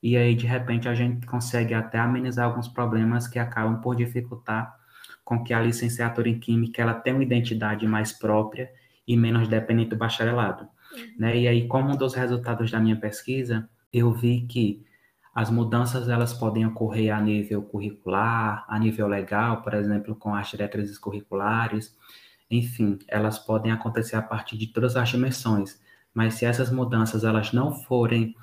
e 0.03 0.17
aí 0.17 0.35
de 0.35 0.47
repente 0.47 0.89
a 0.89 0.95
gente 0.95 1.27
consegue 1.27 1.75
até 1.75 1.99
amenizar 1.99 2.47
alguns 2.47 2.69
problemas 2.69 3.27
que 3.27 3.39
acabam 3.39 3.81
por 3.81 3.97
dificultar 3.97 4.77
com 5.25 5.45
que 5.45 5.53
a 5.53 5.61
licenciatura 5.61 6.29
em 6.29 6.39
Química 6.39 6.81
ela 6.81 6.95
tenha 6.95 7.17
uma 7.17 7.23
identidade 7.23 7.87
mais 7.87 8.13
própria 8.13 8.71
e 9.07 9.17
menos 9.17 9.49
dependente 9.49 9.91
do 9.91 9.97
bacharelado. 9.97 10.65
Uhum. 10.65 11.07
Né? 11.19 11.39
E 11.39 11.49
aí, 11.49 11.69
como 11.69 11.93
um 11.93 11.97
dos 11.97 12.15
resultados 12.15 12.71
da 12.71 12.81
minha 12.81 12.97
pesquisa, 12.97 13.69
eu 13.93 14.13
vi 14.13 14.43
que 14.43 14.85
as 15.35 15.51
mudanças 15.51 16.09
elas 16.09 16.33
podem 16.33 16.67
ocorrer 16.67 17.15
a 17.15 17.21
nível 17.21 17.63
curricular, 17.63 18.65
a 18.69 18.79
nível 18.79 19.07
legal, 19.07 19.63
por 19.63 19.75
exemplo, 19.75 20.17
com 20.17 20.35
as 20.35 20.49
diretrizes 20.49 20.99
curriculares, 20.99 21.97
enfim, 22.51 22.99
elas 23.07 23.39
podem 23.39 23.71
acontecer 23.71 24.17
a 24.17 24.23
partir 24.23 24.57
de 24.57 24.69
todas 24.69 24.97
as 24.97 25.09
dimensões. 25.09 25.81
Mas 26.13 26.35
se 26.35 26.47
essas 26.47 26.73
mudanças 26.73 27.23
elas 27.23 27.53
não 27.53 27.73
forem 27.73 28.35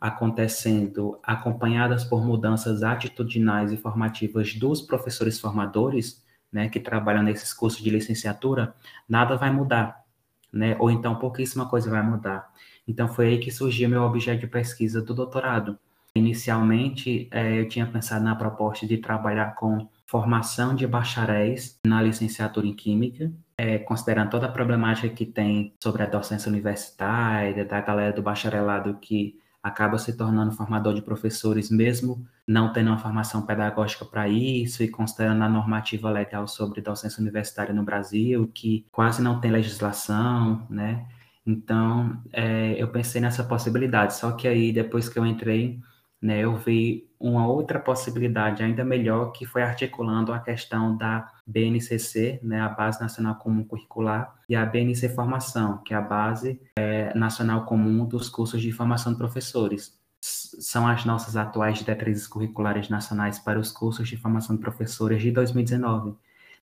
acontecendo 0.00 1.18
acompanhadas 1.22 2.04
por 2.04 2.24
mudanças 2.24 2.82
atitudinais 2.82 3.72
e 3.72 3.76
formativas 3.76 4.54
dos 4.54 4.82
professores 4.82 5.40
formadores, 5.40 6.24
né, 6.52 6.68
que 6.68 6.80
trabalham 6.80 7.22
nesses 7.22 7.52
cursos 7.52 7.82
de 7.82 7.90
licenciatura, 7.90 8.74
nada 9.08 9.36
vai 9.36 9.50
mudar, 9.50 10.04
né? 10.52 10.76
Ou 10.78 10.90
então 10.90 11.16
pouquíssima 11.16 11.68
coisa 11.68 11.90
vai 11.90 12.02
mudar. 12.02 12.50
Então 12.86 13.08
foi 13.08 13.28
aí 13.28 13.38
que 13.38 13.50
surgiu 13.50 13.88
meu 13.88 14.02
objeto 14.02 14.40
de 14.40 14.46
pesquisa 14.46 15.02
do 15.02 15.12
doutorado. 15.12 15.78
Inicialmente, 16.14 17.28
é, 17.30 17.60
eu 17.60 17.68
tinha 17.68 17.86
pensado 17.86 18.24
na 18.24 18.34
proposta 18.34 18.86
de 18.86 18.96
trabalhar 18.96 19.54
com 19.54 19.86
formação 20.06 20.74
de 20.74 20.86
bacharéis 20.86 21.78
na 21.84 22.00
licenciatura 22.00 22.66
em 22.66 22.74
Química, 22.74 23.30
é, 23.58 23.78
considerando 23.78 24.30
toda 24.30 24.46
a 24.46 24.52
problemática 24.52 25.08
que 25.08 25.26
tem 25.26 25.74
sobre 25.82 26.02
a 26.02 26.06
docência 26.06 26.48
universitária, 26.48 27.64
da 27.64 27.80
galera 27.80 28.12
do 28.14 28.22
bacharelado 28.22 28.94
que 28.98 29.38
acaba 29.66 29.98
se 29.98 30.16
tornando 30.16 30.52
formador 30.52 30.94
de 30.94 31.02
professores, 31.02 31.70
mesmo 31.70 32.24
não 32.46 32.72
tendo 32.72 32.86
uma 32.88 32.98
formação 32.98 33.42
pedagógica 33.42 34.04
para 34.04 34.28
isso 34.28 34.80
e 34.84 34.88
considerando 34.88 35.42
a 35.42 35.48
normativa 35.48 36.08
legal 36.08 36.46
sobre 36.46 36.80
docência 36.80 37.20
universitária 37.20 37.74
no 37.74 37.82
Brasil, 37.82 38.48
que 38.54 38.86
quase 38.92 39.20
não 39.20 39.40
tem 39.40 39.50
legislação, 39.50 40.64
né? 40.70 41.04
Então, 41.44 42.16
é, 42.32 42.80
eu 42.80 42.88
pensei 42.88 43.20
nessa 43.20 43.42
possibilidade, 43.42 44.14
só 44.14 44.32
que 44.32 44.46
aí, 44.46 44.72
depois 44.72 45.08
que 45.08 45.18
eu 45.18 45.26
entrei 45.26 45.80
né, 46.20 46.40
eu 46.40 46.56
vi 46.56 47.06
uma 47.18 47.46
outra 47.46 47.78
possibilidade 47.78 48.62
ainda 48.62 48.84
melhor, 48.84 49.32
que 49.32 49.46
foi 49.46 49.62
articulando 49.62 50.32
a 50.32 50.38
questão 50.38 50.96
da 50.96 51.30
BNCC, 51.46 52.40
né, 52.42 52.60
a 52.60 52.68
Base 52.68 53.00
Nacional 53.00 53.36
Comum 53.36 53.64
Curricular, 53.64 54.34
e 54.48 54.54
a 54.54 54.64
BNC 54.64 55.10
Formação, 55.10 55.78
que 55.78 55.94
é 55.94 55.96
a 55.96 56.00
Base 56.00 56.60
é, 56.78 57.16
Nacional 57.16 57.64
Comum 57.64 58.04
dos 58.04 58.28
Cursos 58.28 58.60
de 58.60 58.72
Formação 58.72 59.12
de 59.12 59.18
Professores. 59.18 59.98
São 60.20 60.86
as 60.88 61.04
nossas 61.04 61.36
atuais 61.36 61.78
diretrizes 61.78 62.26
curriculares 62.26 62.88
nacionais 62.88 63.38
para 63.38 63.58
os 63.58 63.70
cursos 63.70 64.08
de 64.08 64.16
formação 64.16 64.56
de 64.56 64.62
professores 64.62 65.22
de 65.22 65.30
2019, 65.30 66.14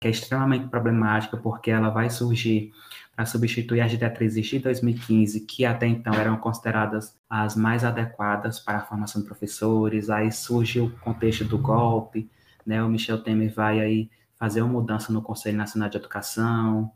que 0.00 0.09
é 0.09 0.11
extremamente 0.11 0.68
problemática 0.68 1.37
porque 1.37 1.71
ela 1.71 1.90
vai 1.90 2.11
surgir 2.11 2.73
para 3.14 3.26
substituir 3.26 3.81
as 3.81 3.90
diretrizes 3.90 4.47
de 4.47 4.59
2015, 4.59 5.40
que 5.40 5.64
até 5.64 5.87
então 5.87 6.14
eram 6.14 6.37
consideradas 6.37 7.16
as 7.28 7.54
mais 7.54 7.85
adequadas 7.85 8.59
para 8.59 8.78
a 8.78 8.83
formação 8.83 9.21
de 9.21 9.26
professores. 9.26 10.09
Aí 10.09 10.33
surge 10.33 10.81
o 10.81 10.90
contexto 10.99 11.45
do 11.45 11.59
golpe, 11.59 12.31
né? 12.66 12.83
O 12.83 12.88
Michel 12.88 13.23
Temer 13.23 13.52
vai 13.54 13.81
aí 13.81 14.11
fazer 14.38 14.62
uma 14.62 14.73
mudança 14.73 15.12
no 15.12 15.23
Conselho 15.23 15.57
Nacional 15.57 15.88
de 15.88 15.99
Educação 15.99 16.90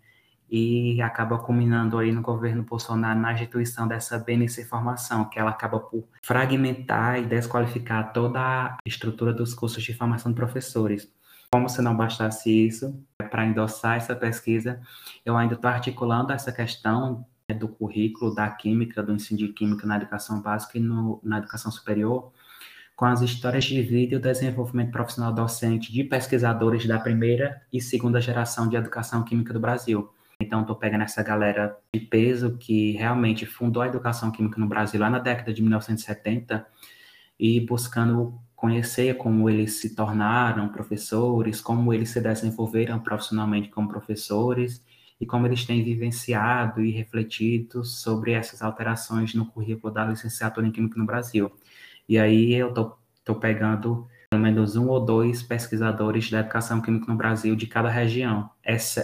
e 0.50 1.00
acaba 1.02 1.38
culminando 1.38 1.98
aí 1.98 2.12
no 2.12 2.22
governo 2.22 2.62
Bolsonaro 2.62 3.18
na 3.18 3.32
instituição 3.32 3.86
dessa 3.86 4.18
BNC 4.18 4.64
Formação, 4.64 5.24
que 5.24 5.38
ela 5.38 5.50
acaba 5.50 5.80
por 5.80 6.04
fragmentar 6.22 7.18
e 7.18 7.26
desqualificar 7.26 8.12
toda 8.12 8.40
a 8.40 8.76
estrutura 8.86 9.32
dos 9.32 9.54
cursos 9.54 9.82
de 9.82 9.92
formação 9.92 10.32
de 10.32 10.36
professores. 10.36 11.08
Como 11.50 11.68
se 11.68 11.80
não 11.80 11.96
bastasse 11.96 12.50
isso, 12.50 12.98
para 13.30 13.46
endossar 13.46 13.96
essa 13.96 14.14
pesquisa, 14.14 14.80
eu 15.24 15.36
ainda 15.36 15.54
estou 15.54 15.70
articulando 15.70 16.32
essa 16.32 16.52
questão 16.52 17.24
né, 17.48 17.54
do 17.54 17.68
currículo 17.68 18.34
da 18.34 18.48
química, 18.50 19.02
do 19.02 19.12
ensino 19.12 19.38
de 19.38 19.48
química 19.48 19.86
na 19.86 19.96
educação 19.96 20.40
básica 20.40 20.78
e 20.78 20.80
no, 20.80 21.20
na 21.22 21.38
educação 21.38 21.70
superior, 21.70 22.32
com 22.94 23.04
as 23.04 23.20
histórias 23.20 23.64
de 23.64 23.80
vida 23.82 24.14
e 24.14 24.16
o 24.16 24.20
desenvolvimento 24.20 24.90
profissional 24.90 25.32
docente 25.32 25.92
de 25.92 26.02
pesquisadores 26.02 26.86
da 26.86 26.98
primeira 26.98 27.60
e 27.72 27.80
segunda 27.80 28.20
geração 28.20 28.68
de 28.68 28.76
educação 28.76 29.22
química 29.22 29.52
do 29.52 29.60
Brasil. 29.60 30.10
Então, 30.40 30.62
estou 30.62 30.76
pegando 30.76 31.02
essa 31.02 31.22
galera 31.22 31.76
de 31.92 32.00
peso 32.00 32.56
que 32.58 32.92
realmente 32.92 33.46
fundou 33.46 33.82
a 33.82 33.86
educação 33.86 34.30
química 34.30 34.58
no 34.58 34.66
Brasil 34.66 35.00
lá 35.00 35.08
na 35.08 35.18
década 35.18 35.52
de 35.52 35.62
1970 35.62 36.66
e 37.38 37.60
buscando 37.60 38.38
conhecer 38.56 39.16
como 39.18 39.48
eles 39.48 39.74
se 39.74 39.94
tornaram 39.94 40.70
professores, 40.70 41.60
como 41.60 41.92
eles 41.92 42.08
se 42.08 42.20
desenvolveram 42.20 42.98
profissionalmente 42.98 43.68
como 43.68 43.88
professores 43.88 44.82
e 45.20 45.26
como 45.26 45.46
eles 45.46 45.64
têm 45.64 45.84
vivenciado 45.84 46.82
e 46.82 46.90
refletido 46.90 47.84
sobre 47.84 48.32
essas 48.32 48.62
alterações 48.62 49.34
no 49.34 49.46
currículo 49.46 49.92
da 49.92 50.06
licenciatura 50.06 50.66
em 50.66 50.72
Química 50.72 50.98
no 50.98 51.06
Brasil. 51.06 51.52
E 52.08 52.18
aí 52.18 52.54
eu 52.54 52.68
estou 52.68 53.34
pegando 53.38 54.08
pelo 54.30 54.42
menos 54.42 54.74
um 54.74 54.88
ou 54.88 55.04
dois 55.04 55.42
pesquisadores 55.42 56.30
da 56.30 56.40
educação 56.40 56.80
química 56.80 57.06
no 57.06 57.16
Brasil 57.16 57.54
de 57.54 57.66
cada 57.66 57.88
região, 57.88 58.50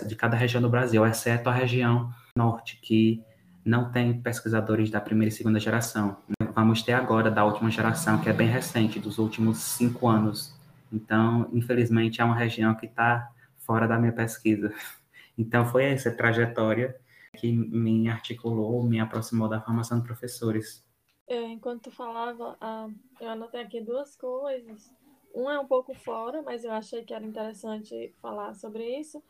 de 0.06 0.16
cada 0.16 0.37
região 0.37 0.61
do 0.61 0.68
Brasil, 0.68 1.06
exceto 1.06 1.49
a 1.49 1.52
região 1.52 2.11
norte, 2.37 2.78
que 2.82 3.23
não 3.64 3.92
tem 3.92 4.21
pesquisadores 4.21 4.90
da 4.90 5.00
primeira 5.00 5.32
e 5.32 5.37
segunda 5.37 5.61
geração. 5.61 6.16
Vamos 6.54 6.82
ter 6.82 6.92
agora 6.92 7.30
da 7.30 7.44
última 7.44 7.71
geração, 7.71 8.21
que 8.21 8.28
é 8.28 8.32
bem 8.32 8.49
recente, 8.49 8.99
dos 8.99 9.18
últimos 9.18 9.59
cinco 9.59 10.09
anos. 10.09 10.54
Então, 10.92 11.49
infelizmente, 11.52 12.21
é 12.21 12.25
uma 12.25 12.35
região 12.35 12.75
que 12.75 12.87
está 12.87 13.30
fora 13.59 13.87
da 13.87 13.99
minha 13.99 14.12
pesquisa. 14.12 14.73
Então, 15.38 15.64
foi 15.64 15.85
essa 15.85 16.11
trajetória 16.11 16.94
que 17.38 17.50
me 17.50 18.06
articulou, 18.06 18.82
me 18.82 19.00
aproximou 19.00 19.49
da 19.49 19.62
formação 19.62 19.99
de 19.99 20.04
professores. 20.04 20.85
É, 21.26 21.40
enquanto 21.49 21.85
tu 21.85 21.90
falava, 21.90 22.54
ah, 22.61 22.87
eu 23.18 23.30
anotei 23.30 23.62
aqui 23.62 23.80
duas 23.80 24.14
coisas. 24.14 24.92
Um 25.35 25.50
é 25.50 25.59
um 25.59 25.66
pouco 25.66 25.94
fora, 25.94 26.42
mas 26.42 26.64
eu 26.64 26.71
achei 26.71 27.02
que 27.02 27.14
era 27.14 27.25
interessante 27.25 28.14
falar 28.21 28.54
sobre 28.54 28.85
isso 29.00 29.23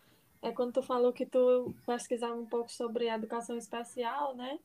é 0.42 0.50
quando 0.50 0.72
tu 0.72 0.82
falou 0.82 1.12
que 1.12 1.24
tu 1.24 1.72
pesquisava 1.86 2.34
um 2.34 2.44
pouco 2.44 2.70
sobre 2.70 3.08
educação 3.08 3.56
especial, 3.56 4.34
né? 4.34 4.58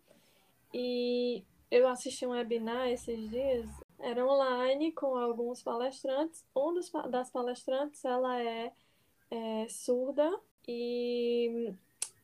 E 0.73 1.45
eu 1.69 1.88
assisti 1.88 2.25
um 2.25 2.31
webinar 2.31 2.88
esses 2.89 3.29
dias, 3.29 3.69
era 4.00 4.25
online 4.25 4.91
com 4.91 5.17
alguns 5.17 5.62
palestrantes. 5.62 6.45
Um 6.55 6.74
dos, 6.74 6.91
das 7.09 7.29
palestrantes, 7.29 8.03
ela 8.05 8.41
é, 8.41 8.71
é 9.29 9.67
surda 9.67 10.39
e 10.67 11.74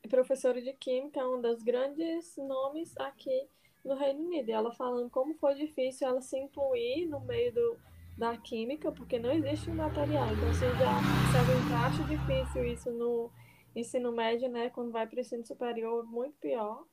professora 0.10 0.62
de 0.62 0.74
química, 0.74 1.20
é 1.20 1.26
um 1.26 1.42
dos 1.42 1.64
grandes 1.64 2.36
nomes 2.38 2.96
aqui 2.98 3.48
no 3.84 3.96
Reino 3.96 4.26
Unido. 4.26 4.50
E 4.50 4.52
ela 4.52 4.72
falando 4.72 5.10
como 5.10 5.34
foi 5.36 5.56
difícil 5.56 6.08
ela 6.08 6.22
se 6.22 6.38
incluir 6.38 7.08
no 7.08 7.20
meio 7.22 7.54
do, 7.54 7.78
da 8.18 8.38
química, 8.38 8.92
porque 8.92 9.20
não 9.20 9.32
existe 9.32 9.70
um 9.70 9.76
material. 9.76 10.28
Então, 10.32 10.48
você 10.54 10.70
já 10.76 10.96
percebe 11.34 11.68
que 11.68 11.74
acha 11.74 12.04
difícil 12.04 12.66
isso 12.66 12.92
no 12.92 13.32
ensino 13.76 14.12
médio, 14.12 14.50
né? 14.50 14.70
Quando 14.70 14.92
vai 14.92 15.08
para 15.08 15.18
o 15.18 15.22
ensino 15.22 15.46
superior, 15.46 16.06
muito 16.06 16.36
pior. 16.40 16.86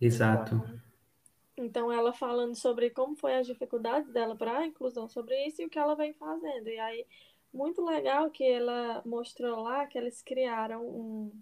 Exato. 0.00 0.56
Então, 0.56 0.85
então, 1.56 1.90
ela 1.90 2.12
falando 2.12 2.54
sobre 2.54 2.90
como 2.90 3.16
foi 3.16 3.34
as 3.34 3.46
dificuldades 3.46 4.12
dela 4.12 4.36
para 4.36 4.58
a 4.58 4.66
inclusão 4.66 5.08
sobre 5.08 5.46
isso 5.46 5.62
e 5.62 5.66
o 5.66 5.70
que 5.70 5.78
ela 5.78 5.94
vem 5.94 6.12
fazendo. 6.12 6.68
E 6.68 6.78
aí, 6.78 7.06
muito 7.52 7.82
legal 7.84 8.30
que 8.30 8.44
ela 8.44 9.02
mostrou 9.06 9.62
lá 9.62 9.86
que 9.86 9.96
eles 9.96 10.20
criaram 10.22 10.86
um, 10.86 11.32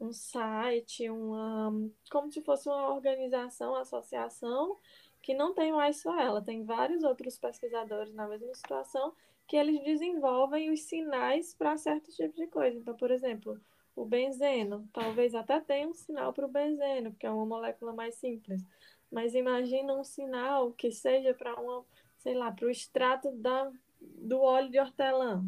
um 0.00 0.12
site, 0.12 1.10
uma, 1.10 1.72
como 2.10 2.30
se 2.30 2.40
fosse 2.42 2.68
uma 2.68 2.94
organização, 2.94 3.72
uma 3.72 3.80
associação, 3.80 4.76
que 5.20 5.34
não 5.34 5.52
tem 5.52 5.72
mais 5.72 6.00
só 6.00 6.18
ela, 6.18 6.40
tem 6.40 6.64
vários 6.64 7.02
outros 7.02 7.36
pesquisadores 7.38 8.14
na 8.14 8.28
mesma 8.28 8.54
situação 8.54 9.12
que 9.48 9.56
eles 9.56 9.82
desenvolvem 9.82 10.70
os 10.70 10.82
sinais 10.82 11.54
para 11.54 11.76
certos 11.78 12.14
tipos 12.14 12.36
de 12.36 12.46
coisa. 12.46 12.78
Então, 12.78 12.94
por 12.94 13.10
exemplo, 13.10 13.58
o 14.00 14.04
benzeno. 14.04 14.88
Talvez 14.92 15.34
até 15.34 15.60
tenha 15.60 15.88
um 15.88 15.94
sinal 15.94 16.32
para 16.32 16.46
o 16.46 16.50
benzeno, 16.50 17.10
porque 17.10 17.26
é 17.26 17.30
uma 17.30 17.44
molécula 17.46 17.92
mais 17.92 18.14
simples. 18.16 18.62
Mas 19.10 19.34
imagina 19.34 19.94
um 19.94 20.04
sinal 20.04 20.72
que 20.72 20.90
seja 20.92 21.34
para 21.34 21.54
uma, 21.60 21.84
sei 22.18 22.34
lá, 22.34 22.52
para 22.52 22.66
o 22.66 22.70
extrato 22.70 23.30
da, 23.32 23.70
do 24.00 24.40
óleo 24.40 24.70
de 24.70 24.78
hortelã, 24.78 25.44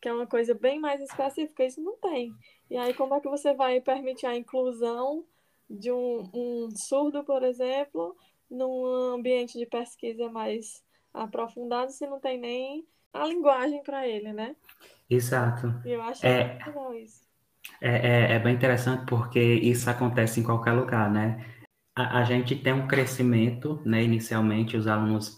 que 0.00 0.08
é 0.08 0.12
uma 0.12 0.26
coisa 0.26 0.54
bem 0.54 0.78
mais 0.78 1.00
específica. 1.00 1.64
Isso 1.64 1.82
não 1.82 1.96
tem. 1.98 2.34
E 2.70 2.76
aí, 2.76 2.94
como 2.94 3.14
é 3.14 3.20
que 3.20 3.28
você 3.28 3.52
vai 3.52 3.80
permitir 3.80 4.26
a 4.26 4.36
inclusão 4.36 5.24
de 5.68 5.90
um, 5.90 6.30
um 6.32 6.68
surdo, 6.74 7.24
por 7.24 7.42
exemplo, 7.42 8.16
num 8.50 8.84
ambiente 8.86 9.58
de 9.58 9.66
pesquisa 9.66 10.28
mais 10.30 10.82
aprofundado 11.12 11.90
se 11.92 12.06
não 12.06 12.20
tem 12.20 12.38
nem 12.38 12.86
a 13.12 13.26
linguagem 13.26 13.82
para 13.82 14.06
ele, 14.06 14.32
né? 14.32 14.56
Exato. 15.08 15.68
E 15.84 15.92
eu 15.92 16.02
acho 16.02 16.26
É, 16.26 16.54
muito 16.54 16.66
legal 16.66 16.94
isso. 16.94 17.23
É, 17.80 18.32
é, 18.32 18.32
é 18.34 18.38
bem 18.38 18.54
interessante 18.54 19.04
porque 19.06 19.40
isso 19.40 19.88
acontece 19.90 20.40
em 20.40 20.42
qualquer 20.42 20.72
lugar, 20.72 21.10
né? 21.10 21.44
A, 21.96 22.20
a 22.20 22.24
gente 22.24 22.56
tem 22.56 22.72
um 22.72 22.86
crescimento, 22.86 23.80
né? 23.84 24.02
Inicialmente, 24.02 24.76
os 24.76 24.86
alunos 24.86 25.36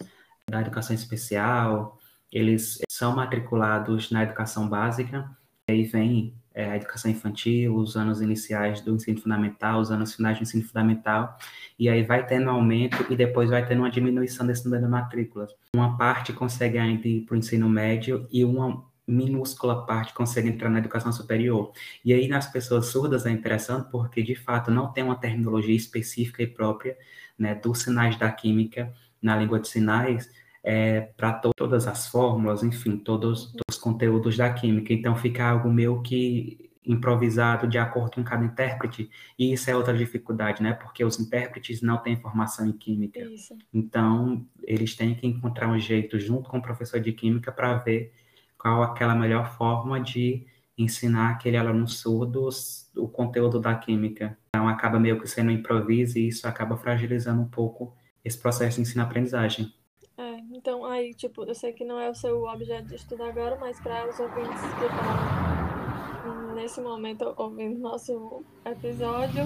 da 0.49 0.61
educação 0.61 0.95
especial, 0.95 1.99
eles 2.33 2.79
são 2.91 3.17
matriculados 3.17 4.11
na 4.11 4.23
educação 4.23 4.69
básica, 4.69 5.29
e 5.69 5.73
aí 5.73 5.85
vem 5.85 6.35
é, 6.55 6.71
a 6.71 6.77
educação 6.77 7.11
infantil, 7.11 7.77
os 7.77 7.97
anos 7.97 8.21
iniciais 8.21 8.81
do 8.81 8.95
ensino 8.95 9.21
fundamental, 9.21 9.81
os 9.81 9.91
anos 9.91 10.15
finais 10.15 10.39
do 10.39 10.43
ensino 10.43 10.65
fundamental, 10.65 11.37
e 11.79 11.89
aí 11.89 12.03
vai 12.03 12.27
tendo 12.27 12.47
um 12.47 12.55
aumento 12.55 13.05
e 13.11 13.17
depois 13.17 13.51
vai 13.51 13.67
tendo 13.67 13.81
uma 13.81 13.91
diminuição 13.91 14.47
desse 14.47 14.65
número 14.65 14.85
de 14.85 14.91
matrículas. 14.91 15.53
Uma 15.75 15.99
parte 15.99 16.33
consegue 16.33 16.79
ainda 16.79 17.07
ir 17.07 17.23
para 17.27 17.35
o 17.35 17.37
ensino 17.37 17.69
médio 17.69 18.27
e 18.31 18.45
uma 18.45 18.85
minúscula 19.07 19.87
parte 19.87 20.13
consegue 20.13 20.49
entrar 20.49 20.69
na 20.69 20.79
educação 20.79 21.13
superior. 21.13 21.73
E 22.05 22.13
aí 22.13 22.29
nas 22.29 22.51
pessoas 22.51 22.87
surdas 22.87 23.25
é 23.27 23.31
interessante 23.31 23.91
porque 23.91 24.23
de 24.23 24.35
fato 24.35 24.71
não 24.71 24.93
tem 24.93 25.05
uma 25.05 25.17
terminologia 25.17 25.77
específica 25.77 26.43
e 26.43 26.47
própria 26.47 26.97
né, 27.39 27.55
dos 27.55 27.83
sinais 27.83 28.17
da 28.19 28.31
química 28.31 28.93
na 29.23 29.37
língua 29.37 29.61
de 29.61 29.69
sinais 29.69 30.31
é, 30.63 31.01
para 31.17 31.33
to 31.33 31.53
todas 31.57 31.87
as 31.87 32.09
fórmulas, 32.09 32.63
enfim, 32.63 32.97
todos 32.97 33.55
os 33.71 33.79
conteúdos 33.79 34.37
da 34.37 34.53
química. 34.53 34.93
Então 34.93 35.15
fica 35.15 35.49
algo 35.49 35.71
meio 35.71 36.03
que 36.03 36.67
improvisado 36.87 37.67
de 37.67 37.79
acordo 37.79 38.13
com 38.13 38.25
cada 38.25 38.45
intérprete, 38.45 39.11
e 39.37 39.53
isso 39.53 39.69
é 39.69 39.75
outra 39.77 39.97
dificuldade, 39.97 40.63
né? 40.63 40.73
Porque 40.73 41.05
os 41.05 41.19
intérpretes 41.19 41.83
não 41.83 41.99
têm 41.99 42.17
formação 42.17 42.67
em 42.67 42.73
química. 42.73 43.19
Isso. 43.19 43.57
Então, 43.75 44.47
eles 44.63 44.95
têm 44.95 45.15
que 45.15 45.27
encontrar 45.27 45.69
um 45.69 45.79
jeito 45.79 46.19
junto 46.21 46.49
com 46.49 46.59
o 46.59 46.63
professor 46.63 47.01
de 47.01 47.13
química 47.13 47.51
para 47.51 47.75
ver 47.79 48.13
qual 48.59 48.83
aquela 48.83 49.15
melhor 49.15 49.51
forma 49.57 50.01
de 50.01 50.47
ensinar 50.77 51.31
aquele 51.31 51.57
aluno 51.57 51.89
surdo 51.89 52.49
o 52.97 53.09
conteúdo 53.09 53.59
da 53.59 53.75
química. 53.75 54.37
Então, 54.51 54.69
acaba 54.69 55.01
meio 55.01 55.19
que 55.21 55.27
sendo 55.27 55.51
improviso 55.51 56.19
e 56.19 56.29
isso 56.29 56.47
acaba 56.47 56.77
fragilizando 56.77 57.41
um 57.41 57.49
pouco 57.49 57.97
esse 58.25 58.39
processo 58.39 58.77
de 58.77 58.83
ensino-aprendizagem. 58.83 59.73
É, 60.19 60.39
então 60.53 60.85
aí, 60.85 61.15
tipo, 61.15 61.45
eu 61.45 61.55
sei 61.55 61.73
que 61.73 61.85
não 61.85 62.01
é 62.01 62.11
o 62.11 62.15
seu 62.15 62.45
objeto 62.45 62.89
de 62.89 62.97
estudo 62.97 63.23
agora, 63.23 63.57
mas 63.59 63.79
para 63.81 64.09
os 64.09 64.19
ouvintes 64.19 64.61
que 64.61 64.85
estão 64.85 66.55
nesse 66.55 66.81
momento 66.81 67.35
ouvindo 67.37 67.79
nosso 67.79 68.43
episódio, 68.65 69.45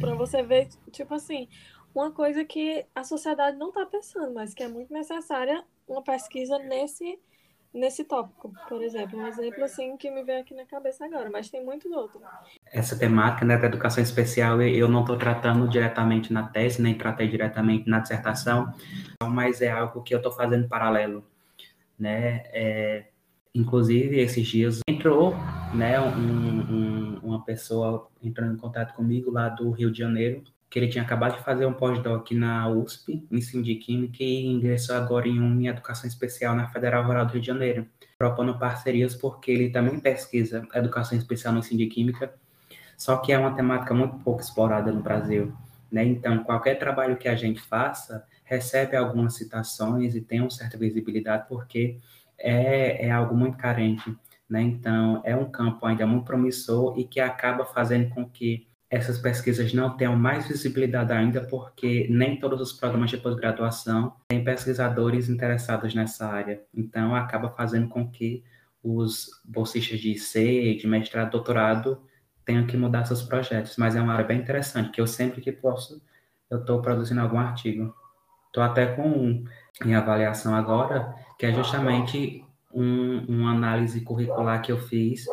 para 0.00 0.14
você 0.14 0.42
ver, 0.42 0.68
tipo 0.90 1.14
assim, 1.14 1.46
uma 1.94 2.10
coisa 2.10 2.44
que 2.44 2.84
a 2.94 3.04
sociedade 3.04 3.56
não 3.58 3.68
está 3.68 3.84
pensando, 3.84 4.34
mas 4.34 4.54
que 4.54 4.62
é 4.62 4.68
muito 4.68 4.92
necessária 4.92 5.62
uma 5.86 6.02
pesquisa 6.02 6.58
nesse 6.58 7.18
nesse 7.72 8.04
tópico, 8.04 8.52
por 8.68 8.82
exemplo. 8.82 9.18
Um 9.18 9.26
exemplo 9.26 9.64
assim 9.64 9.96
que 9.96 10.10
me 10.10 10.22
veio 10.22 10.40
aqui 10.40 10.54
na 10.54 10.64
cabeça 10.64 11.04
agora, 11.04 11.30
mas 11.30 11.50
tem 11.50 11.64
muitos 11.64 11.90
outros. 11.90 12.22
Essa 12.72 12.98
temática 12.98 13.44
né, 13.44 13.56
da 13.56 13.66
educação 13.66 14.02
especial 14.02 14.60
eu 14.62 14.88
não 14.88 15.00
estou 15.00 15.16
tratando 15.16 15.68
diretamente 15.68 16.32
na 16.32 16.48
tese, 16.48 16.82
nem 16.82 16.96
tratei 16.96 17.28
diretamente 17.28 17.88
na 17.88 18.00
dissertação, 18.00 18.72
mas 19.22 19.60
é 19.60 19.70
algo 19.70 20.02
que 20.02 20.14
eu 20.14 20.18
estou 20.18 20.32
fazendo 20.32 20.68
paralelo. 20.68 21.24
Né? 21.98 22.42
É, 22.52 23.06
inclusive, 23.54 24.20
esses 24.20 24.46
dias 24.46 24.80
entrou 24.88 25.34
né, 25.74 26.00
um, 26.00 26.14
um, 26.14 27.18
uma 27.22 27.44
pessoa 27.44 28.08
entrando 28.22 28.54
em 28.54 28.58
contato 28.58 28.94
comigo 28.94 29.30
lá 29.30 29.48
do 29.48 29.70
Rio 29.70 29.90
de 29.90 29.98
Janeiro, 29.98 30.42
que 30.70 30.78
ele 30.78 30.88
tinha 30.88 31.02
acabado 31.02 31.36
de 31.36 31.44
fazer 31.44 31.64
um 31.64 31.72
pós-doc 31.72 32.30
na 32.32 32.68
USP, 32.68 33.26
em 33.30 33.36
ensino 33.38 33.62
de 33.62 33.74
Química, 33.76 34.22
e 34.22 34.46
ingressou 34.46 34.96
agora 34.96 35.26
em 35.26 35.40
um 35.40 35.58
em 35.60 35.66
Educação 35.66 36.06
Especial 36.06 36.54
na 36.54 36.68
Federal 36.68 37.04
Rural 37.04 37.24
do 37.26 37.32
Rio 37.32 37.40
de 37.40 37.46
Janeiro, 37.46 37.86
propondo 38.18 38.58
parcerias 38.58 39.14
porque 39.14 39.50
ele 39.50 39.70
também 39.70 39.98
pesquisa 39.98 40.66
Educação 40.74 41.16
Especial 41.16 41.52
no 41.52 41.60
ensino 41.60 41.78
de 41.78 41.86
Química, 41.86 42.34
só 42.96 43.16
que 43.16 43.32
é 43.32 43.38
uma 43.38 43.54
temática 43.54 43.94
muito 43.94 44.18
pouco 44.18 44.40
explorada 44.40 44.92
no 44.92 45.00
Brasil. 45.00 45.52
Né? 45.90 46.04
Então, 46.04 46.44
qualquer 46.44 46.78
trabalho 46.78 47.16
que 47.16 47.28
a 47.28 47.36
gente 47.36 47.60
faça 47.60 48.26
recebe 48.44 48.96
algumas 48.96 49.36
citações 49.36 50.14
e 50.14 50.20
tem 50.20 50.40
uma 50.40 50.50
certa 50.50 50.76
visibilidade 50.76 51.46
porque 51.48 51.98
é, 52.38 53.06
é 53.06 53.10
algo 53.10 53.34
muito 53.34 53.56
carente. 53.56 54.14
Né? 54.48 54.62
Então, 54.62 55.22
é 55.24 55.34
um 55.34 55.50
campo 55.50 55.86
ainda 55.86 56.06
muito 56.06 56.24
promissor 56.24 56.98
e 56.98 57.04
que 57.04 57.20
acaba 57.20 57.64
fazendo 57.64 58.10
com 58.10 58.28
que 58.28 58.67
essas 58.90 59.18
pesquisas 59.18 59.72
não 59.74 59.96
tenham 59.96 60.16
mais 60.16 60.48
visibilidade 60.48 61.12
ainda, 61.12 61.42
porque 61.42 62.06
nem 62.10 62.38
todos 62.38 62.60
os 62.60 62.72
programas 62.72 63.10
de 63.10 63.18
pós-graduação 63.18 64.14
têm 64.28 64.42
pesquisadores 64.42 65.28
interessados 65.28 65.94
nessa 65.94 66.26
área. 66.26 66.62
Então, 66.74 67.14
acaba 67.14 67.50
fazendo 67.50 67.88
com 67.88 68.08
que 68.08 68.42
os 68.82 69.28
bolsistas 69.44 70.00
de 70.00 70.12
IC, 70.12 70.78
de 70.80 70.86
mestrado, 70.86 71.32
doutorado, 71.32 72.00
tenham 72.46 72.66
que 72.66 72.78
mudar 72.78 73.04
seus 73.04 73.22
projetos. 73.22 73.76
Mas 73.76 73.94
é 73.94 74.00
uma 74.00 74.14
área 74.14 74.24
bem 74.24 74.38
interessante, 74.38 74.90
que 74.90 75.00
eu 75.00 75.06
sempre 75.06 75.42
que 75.42 75.52
posso, 75.52 76.02
eu 76.50 76.60
estou 76.60 76.80
produzindo 76.80 77.20
algum 77.20 77.38
artigo. 77.38 77.94
Estou 78.46 78.62
até 78.62 78.86
com 78.86 79.06
um 79.06 79.44
em 79.84 79.94
avaliação 79.94 80.54
agora, 80.54 81.14
que 81.38 81.44
é 81.44 81.52
justamente 81.52 82.42
um, 82.72 83.18
uma 83.28 83.52
análise 83.52 84.00
curricular 84.00 84.62
que 84.62 84.72
eu 84.72 84.78
fiz 84.78 85.26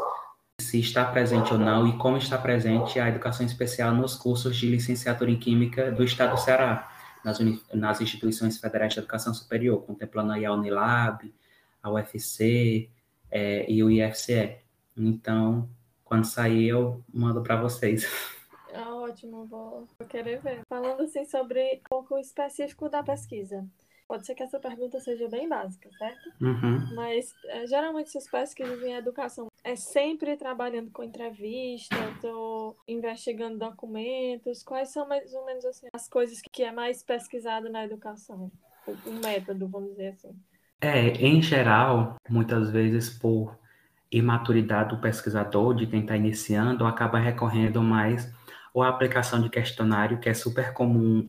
se 0.75 0.79
está 0.81 1.05
presente 1.05 1.53
ou 1.53 1.59
não 1.59 1.87
e 1.87 1.97
como 1.97 2.17
está 2.17 2.37
presente 2.37 2.99
a 2.99 3.07
educação 3.07 3.45
especial 3.45 3.93
nos 3.93 4.15
cursos 4.15 4.57
de 4.57 4.67
licenciatura 4.67 5.31
em 5.31 5.39
Química 5.39 5.89
do 5.89 6.03
Estado 6.03 6.31
do 6.31 6.37
Ceará, 6.37 6.91
nas, 7.23 7.39
nas 7.73 8.01
instituições 8.01 8.57
federais 8.57 8.93
de 8.93 8.99
educação 8.99 9.33
superior, 9.33 9.83
contemplando 9.83 10.33
aí 10.33 10.45
a 10.45 10.51
Unilab, 10.51 11.33
a 11.81 11.89
UFC 11.89 12.89
é, 13.31 13.71
e 13.71 13.81
o 13.81 13.89
IFCE. 13.89 14.57
Então, 14.97 15.69
quando 16.03 16.25
sair, 16.25 16.67
eu 16.67 17.01
mando 17.13 17.41
para 17.41 17.55
vocês. 17.55 18.05
Ah, 18.73 18.93
ótimo, 18.93 19.45
vou, 19.45 19.87
vou 19.97 20.07
querer 20.09 20.41
ver. 20.41 20.59
Falando 20.67 21.03
assim 21.03 21.23
sobre 21.23 21.75
um 21.75 21.89
pouco 21.89 22.17
específico 22.17 22.89
da 22.89 23.01
pesquisa. 23.01 23.65
Pode 24.07 24.25
ser 24.25 24.35
que 24.35 24.43
essa 24.43 24.59
pergunta 24.59 24.99
seja 24.99 25.27
bem 25.27 25.49
básica, 25.49 25.89
certo? 25.97 26.31
Uhum. 26.39 26.93
Mas 26.93 27.33
é, 27.45 27.65
geralmente 27.65 28.07
essas 28.07 28.29
pesquisas 28.29 28.81
em 28.83 28.93
educação 28.93 29.47
é 29.63 29.75
sempre 29.75 30.37
trabalhando 30.37 30.91
com 30.91 31.03
entrevistas 31.03 32.23
ou 32.23 32.77
investigando 32.87 33.57
documentos. 33.57 34.61
Quais 34.61 34.89
são 34.89 35.07
mais 35.07 35.33
ou 35.33 35.45
menos 35.45 35.65
assim, 35.65 35.87
as 35.93 36.07
coisas 36.07 36.39
que 36.39 36.63
é 36.63 36.71
mais 36.71 37.03
pesquisado 37.03 37.67
na 37.69 37.83
educação? 37.83 38.51
O, 38.85 38.91
o 39.09 39.13
método, 39.13 39.67
vamos 39.67 39.91
dizer 39.91 40.09
assim. 40.09 40.35
É, 40.79 41.07
em 41.13 41.41
geral, 41.41 42.15
muitas 42.29 42.69
vezes 42.69 43.09
por 43.09 43.57
imaturidade 44.11 44.89
do 44.89 45.01
pesquisador, 45.01 45.73
de 45.73 45.87
quem 45.87 46.01
está 46.01 46.15
iniciando, 46.15 46.85
acaba 46.85 47.17
recorrendo 47.17 47.81
mais 47.81 48.31
ou 48.71 48.83
a 48.83 48.89
aplicação 48.89 49.41
de 49.41 49.49
questionário, 49.49 50.19
que 50.19 50.29
é 50.29 50.33
super 50.33 50.73
comum 50.73 51.27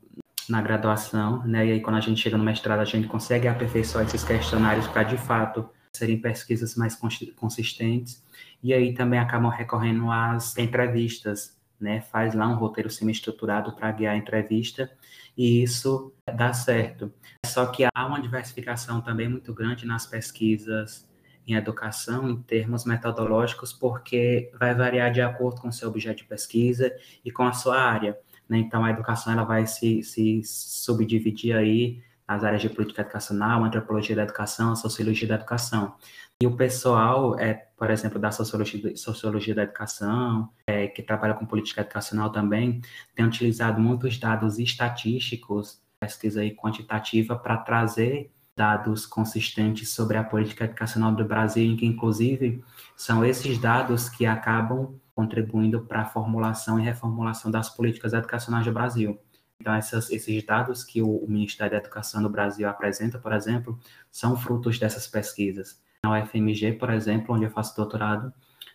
na 0.49 0.63
graduação, 0.63 1.45
né? 1.47 1.67
E 1.67 1.73
aí 1.73 1.81
quando 1.81 1.97
a 1.97 2.01
gente 2.01 2.21
chega 2.21 2.37
no 2.37 2.45
mestrado, 2.45 2.81
a 2.81 2.85
gente 2.85 3.09
consegue 3.09 3.49
aperfeiçoar 3.49 4.05
esses 4.05 4.25
questionários 4.25 4.87
para 4.87 5.03
de 5.03 5.17
fato 5.17 5.69
serem 5.93 6.21
pesquisas 6.21 6.77
mais 6.77 6.99
consistentes. 7.37 8.23
E 8.63 8.73
aí 8.73 8.95
também 8.95 9.19
acabam 9.19 9.51
recorrendo 9.51 10.11
às 10.11 10.57
entrevistas, 10.59 11.57
né? 11.81 12.01
Faz 12.01 12.35
lá 12.35 12.49
um 12.49 12.57
roteiro 12.57 12.91
semi-estruturado 12.91 13.73
para 13.73 13.91
guiar 13.93 14.15
a 14.15 14.19
entrevista 14.19 14.91
e 15.37 15.63
isso 15.63 16.13
dá 16.35 16.53
certo. 16.53 17.13
Só 17.45 17.67
que 17.67 17.85
há 17.85 18.07
uma 18.07 18.21
diversificação 18.21 19.01
também 19.01 19.29
muito 19.29 19.53
grande 19.53 19.87
nas 19.87 20.07
pesquisas 20.07 21.07
em 21.47 21.55
educação 21.55 22.29
em 22.29 22.43
termos 22.43 22.85
metodológicos, 22.85 23.73
porque 23.73 24.51
vai 24.59 24.75
variar 24.75 25.13
de 25.13 25.21
acordo 25.21 25.61
com 25.61 25.69
o 25.69 25.73
seu 25.73 25.89
objeto 25.89 26.19
de 26.19 26.25
pesquisa 26.25 26.93
e 27.25 27.31
com 27.31 27.45
a 27.45 27.53
sua 27.53 27.81
área. 27.81 28.19
Né? 28.49 28.59
Então, 28.59 28.85
a 28.85 28.91
educação 28.91 29.33
ela 29.33 29.45
vai 29.45 29.67
se, 29.67 30.03
se 30.03 30.43
subdividir 30.45 31.57
aí 31.57 32.03
nas 32.27 32.43
áreas 32.43 32.61
de 32.63 32.69
política 32.69 33.03
educacional, 33.03 33.65
antropologia 33.65 34.17
da 34.17 34.23
educação, 34.23 34.75
sociologia 34.75 35.29
da 35.29 35.37
educação. 35.37 35.95
E 36.43 36.47
o 36.47 36.57
pessoal, 36.57 37.39
é, 37.39 37.55
por 37.77 37.91
exemplo, 37.91 38.19
da 38.19 38.31
sociologia, 38.31 38.97
sociologia 38.97 39.55
da 39.55 39.63
educação, 39.63 40.51
é, 40.67 40.87
que 40.89 41.03
trabalha 41.03 41.35
com 41.35 41.47
política 41.47 41.81
educacional 41.81 42.31
também, 42.31 42.81
tem 43.15 43.25
utilizado 43.25 43.81
muitos 43.81 44.19
dados 44.19 44.59
estatísticos, 44.59 45.81
pesquisa 46.01 46.41
aí 46.41 46.55
quantitativa, 46.55 47.37
para 47.37 47.57
trazer 47.59 48.31
dados 48.57 49.05
consistentes 49.05 49.91
sobre 49.91 50.17
a 50.17 50.25
política 50.25 50.65
educacional 50.65 51.13
do 51.15 51.25
Brasil, 51.25 51.65
em 51.65 51.77
que, 51.77 51.85
inclusive, 51.85 52.65
são 52.97 53.25
esses 53.25 53.59
dados 53.59 54.09
que 54.09 54.25
acabam 54.25 54.99
contribuindo 55.15 55.83
para 55.83 56.03
a 56.03 56.05
formulação 56.07 56.79
e 56.81 56.83
reformulação 56.83 57.51
das 57.51 57.69
políticas 57.69 58.13
educacionais 58.15 58.65
do 58.65 58.73
Brasil. 58.73 59.19
Então, 59.61 59.75
essas, 59.75 60.11
esses 60.11 60.45
dados 60.45 60.85
que 60.85 61.03
o, 61.03 61.09
o 61.09 61.31
Ministério 61.31 61.73
da 61.73 61.79
Educação 61.79 62.23
do 62.23 62.31
Brasil 62.31 62.69
apresenta, 62.69 63.19
por 63.19 63.33
exemplo, 63.33 63.79
são 64.11 64.37
frutos 64.37 64.79
dessas 64.79 65.07
pesquisas. 65.07 65.81
Na 66.03 66.19
UFMG, 66.19 66.73
por 66.73 66.91
exemplo, 66.91 67.35
onde 67.35 67.45
eu 67.45 67.51
faço 67.51 67.77
doutorado, 67.77 68.33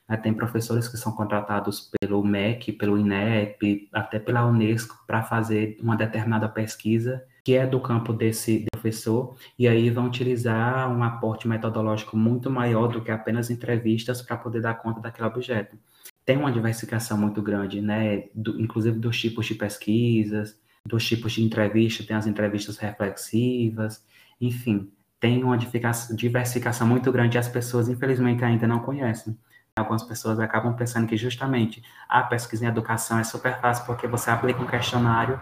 né, 0.08 0.18
tem 0.18 0.34
professores 0.34 0.88
que 0.88 0.98
são 0.98 1.12
contratados 1.12 1.92
pelo 2.00 2.24
MEC, 2.24 2.74
pelo 2.74 2.98
INEP, 2.98 3.90
até 3.94 4.20
pela 4.20 4.46
Unesco, 4.46 5.04
para 5.08 5.24
fazer 5.24 5.78
uma 5.82 5.96
determinada 5.96 6.50
pesquisa 6.50 7.24
que 7.44 7.56
é 7.56 7.66
do 7.66 7.80
campo 7.80 8.14
desse 8.14 8.66
professor, 8.72 9.36
e 9.58 9.68
aí 9.68 9.90
vão 9.90 10.08
utilizar 10.08 10.92
um 10.92 11.04
aporte 11.04 11.48
metodológico 11.48 12.16
muito 12.16 12.50
maior 12.50 12.88
do 12.88 13.02
que 13.02 13.12
apenas 13.12 13.50
entrevistas 13.50 14.22
para 14.22 14.38
poder 14.38 14.62
dar 14.62 14.76
conta 14.76 15.02
daquele 15.02 15.28
objeto. 15.28 15.78
Tem 16.26 16.38
uma 16.38 16.52
diversificação 16.52 17.18
muito 17.18 17.42
grande, 17.42 17.82
né? 17.82 18.26
Do, 18.34 18.62
inclusive 18.62 19.00
dos 19.00 19.20
tipos 19.20 19.46
de 19.48 19.56
pesquisas, 19.56 20.60
dos 20.86 21.06
tipos 21.06 21.34
de 21.34 21.44
entrevista, 21.44 22.04
tem 22.04 22.16
as 22.16 22.28
entrevistas 22.28 22.78
reflexivas, 22.78 24.04
enfim, 24.40 24.92
tem 25.20 25.44
uma 25.44 25.58
diversificação 25.58 26.88
muito 26.88 27.12
grande 27.12 27.38
e 27.38 27.40
as 27.40 27.48
pessoas, 27.48 27.88
infelizmente, 27.88 28.44
ainda 28.44 28.68
não 28.68 28.80
conhecem. 28.80 29.38
Algumas 29.76 30.04
pessoas 30.04 30.40
acabam 30.40 30.76
pensando 30.76 31.08
que 31.08 31.16
justamente 31.16 31.82
a 32.10 32.24
pesquisa 32.24 32.66
em 32.66 32.68
educação 32.68 33.20
é 33.20 33.24
super 33.24 33.60
fácil 33.62 33.86
porque 33.86 34.08
você 34.08 34.30
aplica 34.30 34.62
um 34.62 34.68
questionário 34.68 35.40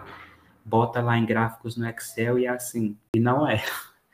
bota 0.70 1.02
lá 1.02 1.18
em 1.18 1.26
gráficos 1.26 1.76
no 1.76 1.88
Excel 1.88 2.38
e 2.38 2.46
é 2.46 2.48
assim. 2.48 2.96
E 3.14 3.18
não 3.18 3.46
é. 3.46 3.62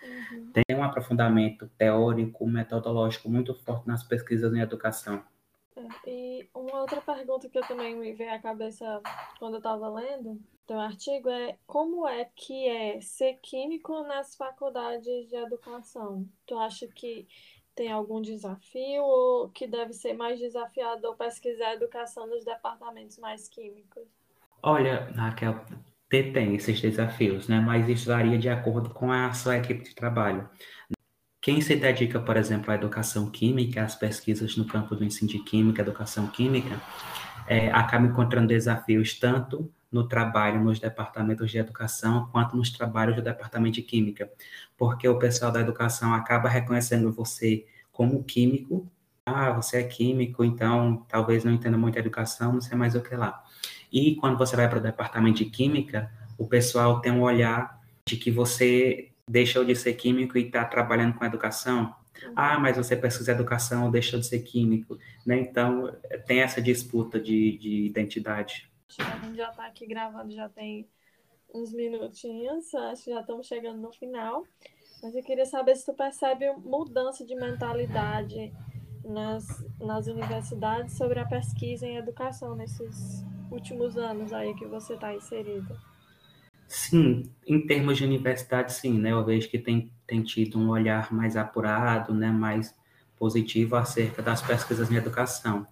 Uhum. 0.02 0.50
Tem 0.52 0.76
um 0.76 0.82
aprofundamento 0.82 1.68
teórico, 1.76 2.46
metodológico 2.46 3.28
muito 3.28 3.54
forte 3.54 3.86
nas 3.86 4.02
pesquisas 4.02 4.52
em 4.54 4.60
educação. 4.60 5.22
É, 5.76 6.10
e 6.10 6.48
uma 6.54 6.80
outra 6.80 7.02
pergunta 7.02 7.48
que 7.48 7.58
eu 7.58 7.66
também 7.66 7.94
me 7.94 8.14
veio 8.14 8.32
à 8.32 8.38
cabeça 8.38 9.02
quando 9.38 9.54
eu 9.54 9.58
estava 9.58 9.88
lendo 9.90 10.40
teu 10.66 10.80
artigo 10.80 11.28
é 11.28 11.56
como 11.66 12.08
é 12.08 12.24
que 12.34 12.66
é 12.66 13.00
ser 13.00 13.34
químico 13.40 14.02
nas 14.02 14.34
faculdades 14.34 15.28
de 15.28 15.36
educação? 15.36 16.26
Tu 16.46 16.58
acha 16.58 16.88
que 16.88 17.28
tem 17.74 17.92
algum 17.92 18.20
desafio 18.20 19.02
ou 19.04 19.48
que 19.50 19.66
deve 19.66 19.92
ser 19.92 20.14
mais 20.14 20.40
desafiador 20.40 21.14
pesquisar 21.16 21.74
educação 21.74 22.26
nos 22.26 22.44
departamentos 22.44 23.18
mais 23.18 23.48
químicos? 23.48 24.08
Olha, 24.62 25.12
Raquel, 25.14 25.60
tem 26.08 26.54
esses 26.54 26.80
desafios, 26.80 27.48
né? 27.48 27.60
Mas 27.60 27.88
isso 27.88 28.08
varia 28.08 28.38
de 28.38 28.48
acordo 28.48 28.90
com 28.90 29.10
a 29.10 29.32
sua 29.32 29.56
equipe 29.56 29.84
de 29.84 29.94
trabalho. 29.94 30.48
Quem 31.40 31.60
se 31.60 31.76
dedica, 31.76 32.20
por 32.20 32.36
exemplo, 32.36 32.72
à 32.72 32.74
educação 32.74 33.30
química, 33.30 33.82
às 33.82 33.94
pesquisas 33.94 34.56
no 34.56 34.66
campo 34.66 34.96
do 34.96 35.04
ensino 35.04 35.30
de 35.30 35.38
química, 35.40 35.82
educação 35.82 36.26
química, 36.26 36.80
é, 37.46 37.70
acaba 37.70 38.06
encontrando 38.06 38.48
desafios 38.48 39.18
tanto 39.18 39.72
no 39.90 40.08
trabalho 40.08 40.60
nos 40.62 40.80
departamentos 40.80 41.50
de 41.50 41.58
educação 41.58 42.28
quanto 42.32 42.56
nos 42.56 42.70
trabalhos 42.70 43.16
do 43.16 43.22
departamento 43.22 43.76
de 43.76 43.82
química, 43.82 44.30
porque 44.76 45.08
o 45.08 45.18
pessoal 45.18 45.52
da 45.52 45.60
educação 45.60 46.12
acaba 46.12 46.48
reconhecendo 46.48 47.12
você 47.12 47.66
como 47.92 48.24
químico. 48.24 48.90
Ah, 49.24 49.52
você 49.52 49.78
é 49.78 49.82
químico, 49.84 50.44
então 50.44 51.04
talvez 51.08 51.44
não 51.44 51.52
entenda 51.52 51.78
muito 51.78 51.96
a 51.96 52.00
educação, 52.00 52.52
não 52.52 52.60
sei 52.60 52.76
mais 52.76 52.94
o 52.94 53.00
que 53.00 53.14
lá. 53.14 53.42
E 53.96 54.14
quando 54.14 54.36
você 54.36 54.54
vai 54.54 54.68
para 54.68 54.78
o 54.78 54.82
departamento 54.82 55.38
de 55.38 55.46
química, 55.46 56.12
o 56.36 56.46
pessoal 56.46 57.00
tem 57.00 57.10
um 57.10 57.22
olhar 57.22 57.82
de 58.04 58.18
que 58.18 58.30
você 58.30 59.10
deixou 59.26 59.64
de 59.64 59.74
ser 59.74 59.94
químico 59.94 60.36
e 60.36 60.42
está 60.42 60.66
trabalhando 60.66 61.14
com 61.14 61.24
educação. 61.24 61.96
Uhum. 62.22 62.32
Ah, 62.36 62.58
mas 62.58 62.76
você 62.76 62.94
pesquisa 62.94 63.32
educação 63.32 63.86
ou 63.86 63.90
deixou 63.90 64.20
de 64.20 64.26
ser 64.26 64.40
químico, 64.40 64.98
né? 65.24 65.40
Então, 65.40 65.96
tem 66.26 66.42
essa 66.42 66.60
disputa 66.60 67.18
de, 67.18 67.56
de 67.56 67.86
identidade. 67.86 68.70
A 68.98 69.16
gente 69.24 69.38
já 69.38 69.48
está 69.48 69.66
aqui 69.66 69.86
gravando, 69.86 70.30
já 70.30 70.50
tem 70.50 70.86
uns 71.54 71.72
minutinhos, 71.72 72.74
acho 72.74 73.04
que 73.04 73.10
já 73.10 73.20
estamos 73.20 73.46
chegando 73.46 73.80
no 73.80 73.94
final. 73.94 74.44
Mas 75.02 75.16
eu 75.16 75.22
queria 75.22 75.46
saber 75.46 75.74
se 75.74 75.86
tu 75.86 75.94
percebe 75.94 76.52
mudança 76.52 77.24
de 77.24 77.34
mentalidade 77.34 78.52
nas, 79.02 79.46
nas 79.80 80.06
universidades 80.06 80.98
sobre 80.98 81.18
a 81.18 81.24
pesquisa 81.24 81.86
em 81.86 81.96
educação 81.96 82.54
nesses 82.54 83.24
últimos 83.50 83.96
anos 83.96 84.32
aí 84.32 84.54
que 84.54 84.66
você 84.66 84.94
está 84.94 85.14
inserida? 85.14 85.76
Sim, 86.68 87.30
em 87.46 87.64
termos 87.66 87.96
de 87.96 88.04
universidade, 88.04 88.72
sim, 88.72 88.98
né? 88.98 89.12
Eu 89.12 89.24
vejo 89.24 89.48
que 89.48 89.58
tem, 89.58 89.90
tem 90.06 90.22
tido 90.22 90.58
um 90.58 90.68
olhar 90.70 91.12
mais 91.12 91.36
apurado, 91.36 92.12
né? 92.12 92.30
Mais 92.30 92.74
positivo 93.16 93.76
acerca 93.76 94.20
das 94.20 94.42
pesquisas 94.42 94.90
em 94.90 94.96
educação. 94.96 95.66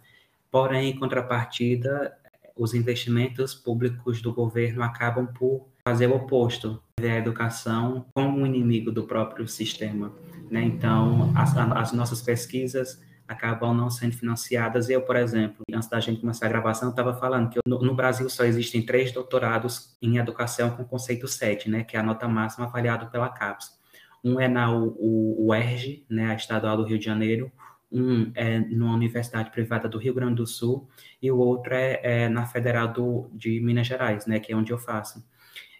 Porém, 0.50 0.90
em 0.90 0.98
contrapartida, 0.98 2.16
os 2.56 2.74
investimentos 2.74 3.54
públicos 3.54 4.22
do 4.22 4.32
governo 4.32 4.82
acabam 4.82 5.26
por 5.26 5.66
fazer 5.84 6.06
o 6.06 6.14
oposto, 6.14 6.80
ver 6.98 7.10
a 7.10 7.18
educação 7.18 8.06
como 8.14 8.38
um 8.38 8.46
inimigo 8.46 8.92
do 8.92 9.04
próprio 9.04 9.46
sistema. 9.48 10.12
Né? 10.50 10.62
Então, 10.62 11.32
as, 11.34 11.56
as 11.56 11.92
nossas 11.92 12.22
pesquisas 12.22 13.02
acabam 13.26 13.74
não 13.74 13.90
sendo 13.90 14.16
financiadas. 14.16 14.88
Eu, 14.88 15.02
por 15.02 15.16
exemplo, 15.16 15.62
antes 15.72 15.88
da 15.88 16.00
gente 16.00 16.20
começar 16.20 16.46
a 16.46 16.48
gravação, 16.48 16.90
estava 16.90 17.14
falando 17.14 17.50
que 17.50 17.58
no, 17.66 17.80
no, 17.80 17.94
Brasil 17.94 18.28
só 18.28 18.44
existem 18.44 18.82
três 18.82 19.12
doutorados 19.12 19.96
em 20.00 20.18
educação 20.18 20.70
com 20.70 20.84
conceito 20.84 21.26
7, 21.26 21.70
né, 21.70 21.84
que 21.84 21.96
é 21.96 22.00
a 22.00 22.02
nota 22.02 22.28
máxima 22.28 22.66
avaliada 22.66 23.06
pela 23.06 23.28
CAPES. 23.28 23.78
Um 24.22 24.40
é 24.40 24.48
na 24.48 24.70
UERJ, 24.72 26.06
né, 26.08 26.30
a 26.30 26.34
Estadual 26.34 26.76
do 26.76 26.84
Rio 26.84 26.98
de 26.98 27.04
Janeiro, 27.04 27.52
um 27.90 28.32
é 28.34 28.58
numa 28.58 28.94
universidade 28.94 29.50
privada 29.50 29.88
do 29.88 29.98
Rio 29.98 30.14
Grande 30.14 30.37
do 30.37 30.46
Sul 30.46 30.88
e 31.22 31.30
o 31.30 31.38
outro 31.38 31.74
é, 31.74 32.00
é 32.02 32.28
na 32.28 32.44
Federal 32.44 32.88
do, 32.88 33.30
de 33.32 33.60
Minas 33.60 33.87
Gerais, 33.87 34.26
né, 34.26 34.40
que 34.40 34.52
é 34.52 34.56
onde 34.56 34.72
eu 34.72 34.78
faço. 34.78 35.24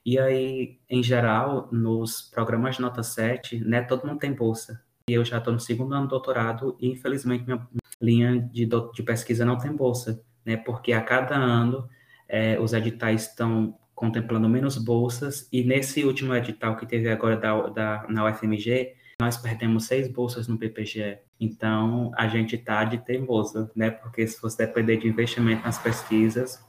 E 0.07 0.19
aí, 0.19 0.79
em 0.89 1.03
geral, 1.03 1.69
nos 1.73 2.21
programas 2.21 2.77
de 2.77 2.83
nota 2.83 3.03
7, 3.03 3.65
né, 3.65 3.83
todo 3.83 4.07
mundo 4.07 4.19
tem 4.19 4.33
bolsa, 4.33 4.85
e 5.09 5.13
eu 5.13 5.25
já 5.25 5.39
estou 5.39 5.53
no 5.53 5.61
segundo 5.61 5.95
ano 5.95 6.07
do 6.07 6.11
doutorado 6.11 6.77
e, 6.81 6.89
infelizmente, 6.89 7.45
minha 7.45 7.69
linha 8.01 8.41
de, 8.53 8.67
de 8.67 9.03
pesquisa 9.03 9.45
não 9.45 9.59
tem 9.59 9.73
bolsa, 9.73 10.23
né? 10.45 10.57
Porque 10.57 10.93
a 10.93 11.03
cada 11.03 11.37
ano 11.37 11.89
é, 12.29 12.59
os 12.59 12.73
editais 12.73 13.29
estão 13.29 13.79
contemplando 13.95 14.49
menos 14.49 14.77
bolsas 14.77 15.49
e 15.53 15.63
nesse 15.63 16.05
último 16.05 16.35
edital 16.35 16.77
que 16.77 16.87
teve 16.87 17.09
agora 17.11 17.37
da, 17.37 17.69
da, 17.69 18.07
na 18.09 18.25
UFMG, 18.29 18.95
nós 19.21 19.37
perdemos 19.37 19.85
seis 19.85 20.09
bolsas 20.09 20.49
no 20.49 20.59
PPGE. 20.59 21.19
Então, 21.39 22.11
a 22.17 22.27
gente 22.27 22.57
está 22.57 22.83
de 22.85 22.99
ter 22.99 23.21
bolsa, 23.21 23.71
né? 23.77 23.91
Porque 23.91 24.27
se 24.27 24.41
fosse 24.41 24.57
depender 24.59 24.97
de 24.97 25.07
investimento 25.07 25.63
nas 25.65 25.79
pesquisas, 25.79 26.65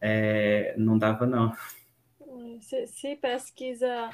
é, 0.00 0.74
não 0.78 0.98
dava, 0.98 1.26
não. 1.26 1.52
Se, 2.60 2.86
se 2.86 3.16
pesquisa 3.16 4.10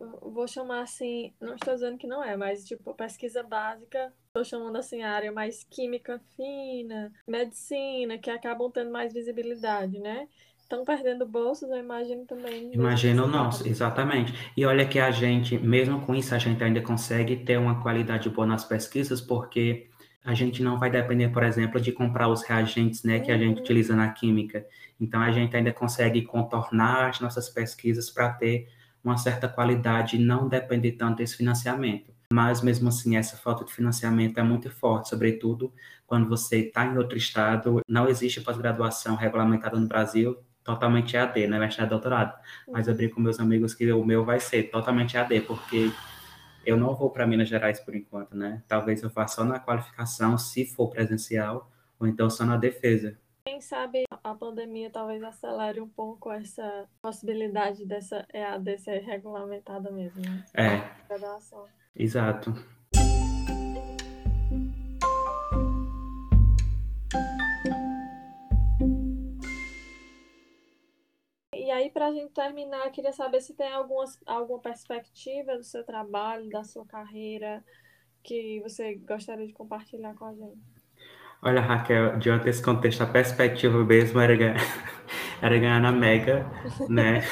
vou 0.00 0.48
chamar 0.48 0.82
assim, 0.82 1.32
não 1.40 1.54
estou 1.54 1.74
dizendo 1.74 1.98
que 1.98 2.06
não 2.06 2.22
é, 2.22 2.36
mas 2.36 2.64
tipo, 2.64 2.94
pesquisa 2.94 3.42
básica, 3.42 4.12
estou 4.26 4.44
chamando 4.44 4.76
assim 4.76 5.02
a 5.02 5.12
área 5.12 5.30
mais 5.30 5.64
química 5.64 6.20
fina, 6.36 7.12
medicina, 7.26 8.16
que 8.16 8.30
acabam 8.30 8.70
tendo 8.70 8.90
mais 8.90 9.12
visibilidade, 9.12 9.98
né? 9.98 10.26
Estão 10.58 10.84
perdendo 10.84 11.26
bolsas, 11.26 11.68
eu 11.68 11.78
imagino 11.78 12.24
também. 12.24 12.72
Imagino 12.72 13.26
nosso, 13.26 13.66
exatamente. 13.66 14.32
E 14.56 14.64
olha 14.64 14.86
que 14.86 15.00
a 15.00 15.10
gente, 15.10 15.58
mesmo 15.58 16.00
com 16.06 16.14
isso, 16.14 16.32
a 16.32 16.38
gente 16.38 16.62
ainda 16.62 16.80
consegue 16.80 17.36
ter 17.36 17.58
uma 17.58 17.82
qualidade 17.82 18.30
boa 18.30 18.46
nas 18.46 18.64
pesquisas, 18.64 19.20
porque 19.20 19.88
a 20.24 20.32
gente 20.32 20.62
não 20.62 20.78
vai 20.78 20.88
depender, 20.88 21.28
por 21.30 21.42
exemplo, 21.42 21.80
de 21.80 21.90
comprar 21.90 22.28
os 22.28 22.42
reagentes 22.42 23.02
né, 23.02 23.18
que 23.18 23.32
a 23.32 23.36
gente 23.36 23.56
uhum. 23.56 23.62
utiliza 23.62 23.96
na 23.96 24.10
química. 24.10 24.64
Então, 25.00 25.20
a 25.20 25.32
gente 25.32 25.56
ainda 25.56 25.72
consegue 25.72 26.22
contornar 26.22 27.08
as 27.08 27.20
nossas 27.20 27.48
pesquisas 27.48 28.08
para 28.08 28.30
ter 28.34 28.68
uma 29.02 29.16
certa 29.16 29.48
qualidade 29.48 30.16
e 30.16 30.18
não 30.18 30.48
depender 30.48 30.92
tanto 30.92 31.18
desse 31.18 31.36
financiamento. 31.36 32.12
Mas, 32.32 32.62
mesmo 32.62 32.88
assim, 32.88 33.16
essa 33.16 33.36
falta 33.36 33.64
de 33.64 33.72
financiamento 33.72 34.38
é 34.38 34.42
muito 34.42 34.70
forte, 34.70 35.08
sobretudo 35.08 35.72
quando 36.06 36.28
você 36.28 36.58
está 36.58 36.86
em 36.86 36.96
outro 36.96 37.18
estado. 37.18 37.80
Não 37.88 38.08
existe 38.08 38.40
pós-graduação 38.40 39.16
regulamentada 39.16 39.78
no 39.78 39.88
Brasil, 39.88 40.36
totalmente 40.62 41.16
EAD, 41.16 41.48
né? 41.48 41.58
Mestrado 41.58 41.88
e 41.88 41.90
doutorado. 41.90 42.38
Mas 42.70 42.86
eu 42.86 42.94
brinco 42.94 43.16
com 43.16 43.20
meus 43.20 43.40
amigos 43.40 43.74
que 43.74 43.90
o 43.92 44.04
meu 44.04 44.24
vai 44.24 44.38
ser 44.38 44.64
totalmente 44.64 45.16
EAD, 45.16 45.40
porque 45.40 45.90
eu 46.64 46.76
não 46.76 46.94
vou 46.94 47.10
para 47.10 47.26
Minas 47.26 47.48
Gerais 47.48 47.80
por 47.80 47.94
enquanto, 47.96 48.36
né? 48.36 48.62
Talvez 48.68 49.02
eu 49.02 49.10
faça 49.10 49.36
só 49.36 49.44
na 49.44 49.58
qualificação, 49.58 50.38
se 50.38 50.64
for 50.66 50.88
presencial, 50.88 51.70
ou 51.98 52.06
então 52.06 52.30
só 52.30 52.44
na 52.44 52.56
defesa. 52.56 53.18
Quem 53.44 53.60
sabe 53.60 54.04
a 54.22 54.34
pandemia 54.34 54.90
talvez 54.90 55.22
acelere 55.22 55.80
um 55.80 55.88
pouco 55.88 56.30
essa 56.30 56.88
possibilidade 57.00 57.86
dessa 57.86 58.26
EAD 58.32 58.78
ser 58.78 58.98
regulamentada 59.00 59.90
mesmo. 59.90 60.20
Né? 60.20 60.44
É. 60.54 61.14
Exato. 61.96 62.52
E 71.54 71.70
aí, 71.70 71.90
para 71.90 72.08
a 72.08 72.12
gente 72.12 72.32
terminar, 72.32 72.90
queria 72.90 73.12
saber 73.12 73.40
se 73.40 73.54
tem 73.54 73.72
algumas, 73.72 74.18
alguma 74.26 74.60
perspectiva 74.60 75.56
do 75.56 75.64
seu 75.64 75.84
trabalho, 75.84 76.50
da 76.50 76.64
sua 76.64 76.84
carreira, 76.84 77.64
que 78.22 78.60
você 78.60 78.96
gostaria 78.96 79.46
de 79.46 79.52
compartilhar 79.52 80.14
com 80.14 80.24
a 80.26 80.34
gente. 80.34 80.79
Olha, 81.42 81.62
Raquel, 81.62 82.18
diante 82.18 82.44
desse 82.44 82.62
contexto, 82.62 83.02
a 83.02 83.06
perspectiva 83.06 83.82
mesmo 83.82 84.20
era 84.20 84.36
ganhar, 84.36 84.56
era 85.40 85.58
ganhar 85.58 85.80
na 85.80 85.90
Mega, 85.90 86.46
né? 86.86 87.22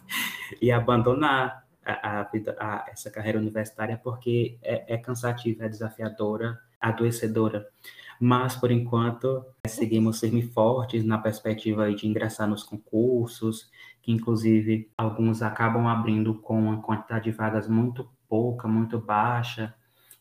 e 0.62 0.70
abandonar 0.70 1.64
a, 1.84 2.20
a 2.20 2.30
a, 2.60 2.86
essa 2.88 3.10
carreira 3.10 3.38
universitária, 3.38 4.00
porque 4.02 4.58
é, 4.62 4.94
é 4.94 4.98
cansativa, 4.98 5.64
é 5.64 5.68
desafiadora, 5.68 6.56
adoecedora. 6.80 7.66
mas 8.20 8.54
por 8.54 8.70
enquanto 8.70 9.44
seguimos 9.66 10.20
firme 10.20 10.42
fortes 10.42 11.04
na 11.04 11.18
perspectiva 11.18 11.92
de 11.92 12.06
ingressar 12.06 12.46
nos 12.46 12.62
concursos, 12.62 13.68
que 14.02 14.12
inclusive 14.12 14.88
alguns 14.96 15.42
acabam 15.42 15.88
abrindo 15.88 16.34
com 16.34 16.60
uma 16.60 16.80
quantidade 16.80 17.24
de 17.24 17.32
vagas 17.32 17.68
muito 17.68 18.08
pouca, 18.28 18.68
muito 18.68 19.00
baixa, 19.00 19.74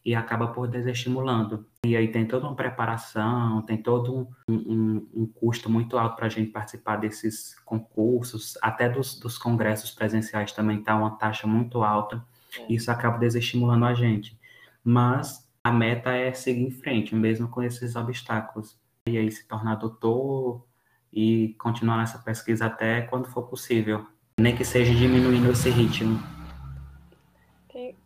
e 0.04 0.15
acaba 0.15 0.47
por 0.47 0.67
desestimulando. 0.67 1.67
E 1.88 1.95
aí 1.95 2.10
tem 2.10 2.26
toda 2.26 2.45
uma 2.45 2.56
preparação, 2.56 3.62
tem 3.62 3.78
todo 3.78 4.28
um, 4.45 4.54
um, 4.54 5.08
um 5.13 5.26
custo 5.26 5.69
muito 5.69 5.97
alto 5.97 6.17
para 6.17 6.26
a 6.26 6.30
gente 6.30 6.52
participar 6.52 6.97
desses 6.97 7.58
concursos, 7.63 8.58
até 8.62 8.89
dos, 8.89 9.17
dos 9.17 9.38
congressos 9.38 9.91
presenciais 9.91 10.52
também 10.52 10.80
está 10.80 10.97
uma 10.97 11.12
taxa 11.12 11.47
muito 11.47 11.82
alta, 11.84 12.21
é. 12.60 12.73
isso 12.73 12.91
acaba 12.91 13.17
desestimulando 13.17 13.86
a 13.86 13.93
gente. 13.93 14.38
Mas 14.84 15.47
a 15.63 15.71
meta 15.71 16.12
é 16.12 16.34
seguir 16.34 16.63
em 16.63 16.71
frente, 16.71 17.15
mesmo 17.15 17.47
com 17.47 17.63
esses 17.63 17.95
obstáculos. 17.95 18.78
E 19.08 19.17
aí 19.17 19.32
se 19.32 19.47
tornar 19.47 19.76
doutor 19.76 20.65
e 21.13 21.56
continuar 21.58 21.95
nessa 21.95 22.19
pesquisa 22.19 22.65
até 22.65 23.04
quando 23.04 23.30
for 23.30 23.43
possível, 23.43 24.06
nem 24.38 24.54
que 24.54 24.65
seja 24.65 24.93
diminuindo 24.93 25.50
esse 25.50 25.69
ritmo. 25.69 26.37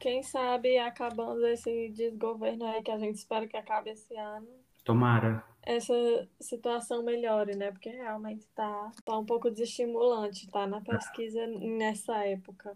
Quem, 0.01 0.23
sabe 0.23 0.79
acabando 0.79 1.45
esse 1.45 1.89
desgoverno 1.89 2.65
aí 2.65 2.81
que 2.81 2.89
a 2.89 2.97
gente 2.97 3.17
espera 3.17 3.47
que 3.47 3.55
acabe 3.55 3.91
esse 3.91 4.15
ano. 4.17 4.47
Tomara. 4.83 5.43
Essa 5.61 5.93
situação 6.39 7.03
melhore, 7.03 7.55
né? 7.55 7.71
Porque 7.71 7.89
realmente 7.89 8.47
tá, 8.55 8.91
tá 9.05 9.15
um 9.15 9.23
pouco 9.23 9.51
desestimulante, 9.51 10.49
tá? 10.49 10.65
Na 10.65 10.81
pesquisa 10.81 11.45
nessa 11.45 12.17
época. 12.25 12.75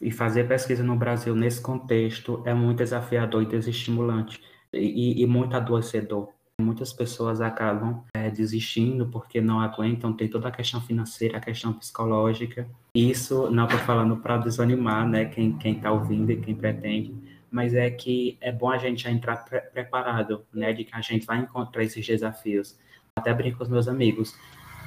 E 0.00 0.10
fazer 0.10 0.48
pesquisa 0.48 0.82
no 0.82 0.96
Brasil 0.96 1.36
nesse 1.36 1.60
contexto 1.60 2.42
é 2.46 2.54
muito 2.54 2.78
desafiador 2.78 3.42
e 3.42 3.46
desestimulante 3.46 4.42
e, 4.72 5.22
e 5.22 5.26
muito 5.26 5.54
adoecedor. 5.54 6.32
Muitas 6.60 6.92
pessoas 6.92 7.40
acabam 7.40 8.04
é, 8.14 8.30
desistindo 8.30 9.08
porque 9.08 9.40
não 9.40 9.60
aguentam, 9.60 10.12
tem 10.12 10.28
toda 10.28 10.48
a 10.48 10.52
questão 10.52 10.80
financeira, 10.80 11.38
a 11.38 11.40
questão 11.40 11.72
psicológica. 11.72 12.68
Isso 12.94 13.50
não 13.50 13.64
estou 13.64 13.80
falando 13.80 14.16
para 14.18 14.38
desanimar 14.38 15.08
né, 15.08 15.24
quem 15.24 15.58
está 15.60 15.90
ouvindo 15.90 16.30
e 16.30 16.40
quem 16.40 16.54
pretende, 16.54 17.12
mas 17.50 17.74
é 17.74 17.90
que 17.90 18.38
é 18.40 18.52
bom 18.52 18.70
a 18.70 18.78
gente 18.78 19.02
já 19.02 19.10
entrar 19.10 19.38
pre 19.44 19.60
preparado, 19.62 20.44
né, 20.52 20.72
de 20.72 20.84
que 20.84 20.94
a 20.94 21.00
gente 21.00 21.26
vai 21.26 21.38
encontrar 21.38 21.82
esses 21.82 22.06
desafios. 22.06 22.78
Até 23.16 23.34
brinco 23.34 23.58
com 23.58 23.64
os 23.64 23.70
meus 23.70 23.88
amigos, 23.88 24.38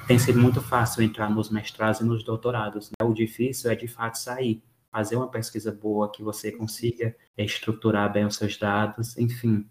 tem 0.06 0.18
sido 0.18 0.40
muito 0.40 0.62
fácil 0.62 1.02
entrar 1.02 1.28
nos 1.28 1.50
mestrados 1.50 2.00
e 2.00 2.04
nos 2.04 2.24
doutorados. 2.24 2.90
Né? 2.90 3.06
O 3.06 3.12
difícil 3.12 3.70
é 3.70 3.74
de 3.74 3.86
fato 3.86 4.16
sair, 4.16 4.62
fazer 4.90 5.16
uma 5.16 5.28
pesquisa 5.28 5.70
boa 5.70 6.10
que 6.10 6.22
você 6.22 6.50
consiga 6.50 7.14
estruturar 7.36 8.10
bem 8.10 8.24
os 8.24 8.36
seus 8.36 8.56
dados, 8.56 9.18
enfim 9.18 9.66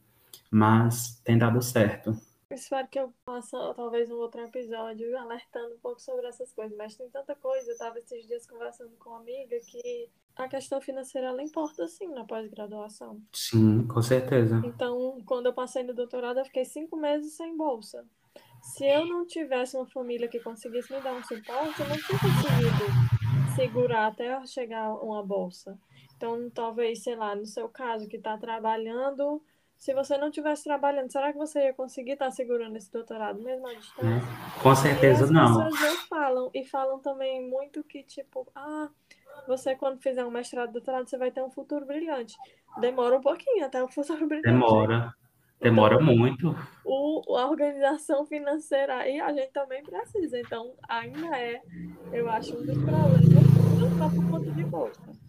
mas 0.52 1.22
tem 1.24 1.38
dado 1.38 1.62
certo. 1.62 2.16
Espero 2.50 2.88
que 2.88 2.98
eu 2.98 3.14
faça 3.26 3.74
talvez 3.76 4.10
um 4.10 4.16
outro 4.16 4.42
episódio 4.42 5.18
alertando 5.18 5.76
um 5.76 5.80
pouco 5.80 6.00
sobre 6.00 6.28
essas 6.28 6.54
coisas, 6.54 6.78
mas 6.78 6.96
tem 6.96 7.10
tanta 7.10 7.36
coisa. 7.36 7.72
Eu 7.72 7.78
tava 7.78 8.00
esses 8.00 8.26
dias 8.26 8.48
conversando 8.48 8.92
com 8.98 9.10
uma 9.10 9.20
amiga 9.20 9.60
que 9.60 10.10
a 10.34 10.48
questão 10.48 10.80
financeira 10.80 11.28
ela 11.28 11.44
importa 11.44 11.88
sim 11.88 12.08
na 12.08 12.24
pós-graduação. 12.24 13.22
Sim, 13.34 13.86
com 13.88 14.02
certeza. 14.02 14.62
Então, 14.64 15.22
quando 15.26 15.48
eu 15.48 15.54
passei 15.54 15.84
no 15.84 15.94
doutorado, 15.94 16.40
eu 16.40 16.46
fiquei 16.46 16.64
cinco 16.64 16.96
meses 16.96 17.34
sem 17.34 17.58
bolsa. 17.58 18.06
Se 18.62 18.86
eu 18.86 19.06
não 19.06 19.26
tivesse 19.26 19.76
uma 19.76 19.88
família 19.88 20.28
que 20.28 20.40
conseguisse 20.40 20.92
me 20.94 21.02
dar 21.02 21.14
um 21.14 21.24
suporte, 21.24 21.82
eu 21.82 21.90
não 21.90 21.98
tinha 21.98 22.20
conseguido 22.20 23.56
segurar 23.56 24.08
até 24.08 24.46
chegar 24.46 24.94
uma 24.94 25.24
bolsa. 25.24 25.78
Então, 26.16 26.50
talvez, 26.50 27.04
sei 27.04 27.16
lá, 27.16 27.36
no 27.36 27.46
seu 27.46 27.68
caso, 27.68 28.08
que 28.08 28.18
está 28.18 28.38
trabalhando 28.38 29.42
se 29.78 29.94
você 29.94 30.18
não 30.18 30.30
estivesse 30.30 30.63
trabalhando, 30.63 31.12
será 31.12 31.32
que 31.32 31.38
você 31.38 31.66
ia 31.66 31.74
conseguir 31.74 32.13
estar 32.13 32.32
segurando 32.32 32.76
esse 32.76 32.92
doutorado 32.92 33.42
mesmo 33.42 33.68
à 33.68 33.74
distância? 33.74 34.08
É, 34.08 34.62
com 34.62 34.76
certeza 34.76 35.26
as 35.26 35.30
não. 35.30 35.62
As 35.62 35.72
pessoas 35.72 35.82
não 35.82 36.08
falam 36.08 36.52
e 36.54 36.66
falam 36.66 37.00
também 37.00 37.48
muito 37.48 37.84
que 37.84 38.04
tipo, 38.04 38.48
ah, 38.56 38.90
você 39.48 39.76
quando 39.76 40.02
fizer 40.02 40.26
um 40.26 40.32
mestrado, 40.32 40.72
doutorado, 40.72 41.08
você 41.08 41.18
vai 41.18 41.32
ter 41.32 41.44
um 41.44 41.52
futuro 41.52 41.86
brilhante. 41.86 42.36
Demora 42.80 43.18
um 43.18 43.22
pouquinho 43.22 43.66
até 43.66 43.82
o 43.84 43.88
futuro 43.88 44.26
brilhante. 44.28 44.50
Demora. 44.50 45.13
Demora 45.60 45.96
então, 45.96 46.06
muito. 46.06 46.56
O, 46.86 47.36
a 47.36 47.48
organização 47.48 48.26
financeira 48.26 48.98
aí 48.98 49.20
a 49.20 49.32
gente 49.32 49.52
também 49.52 49.84
precisa. 49.84 50.40
Então, 50.40 50.76
ainda 50.88 51.36
é, 51.38 51.62
eu 52.12 52.30
acho, 52.30 52.56
um 52.56 52.66
dos 52.66 52.78
problemas, 52.78 53.22
não 53.80 53.98
só 53.98 54.10
por 54.10 54.30
conta 54.30 54.52
de 54.52 54.63
bolsa 54.63 55.27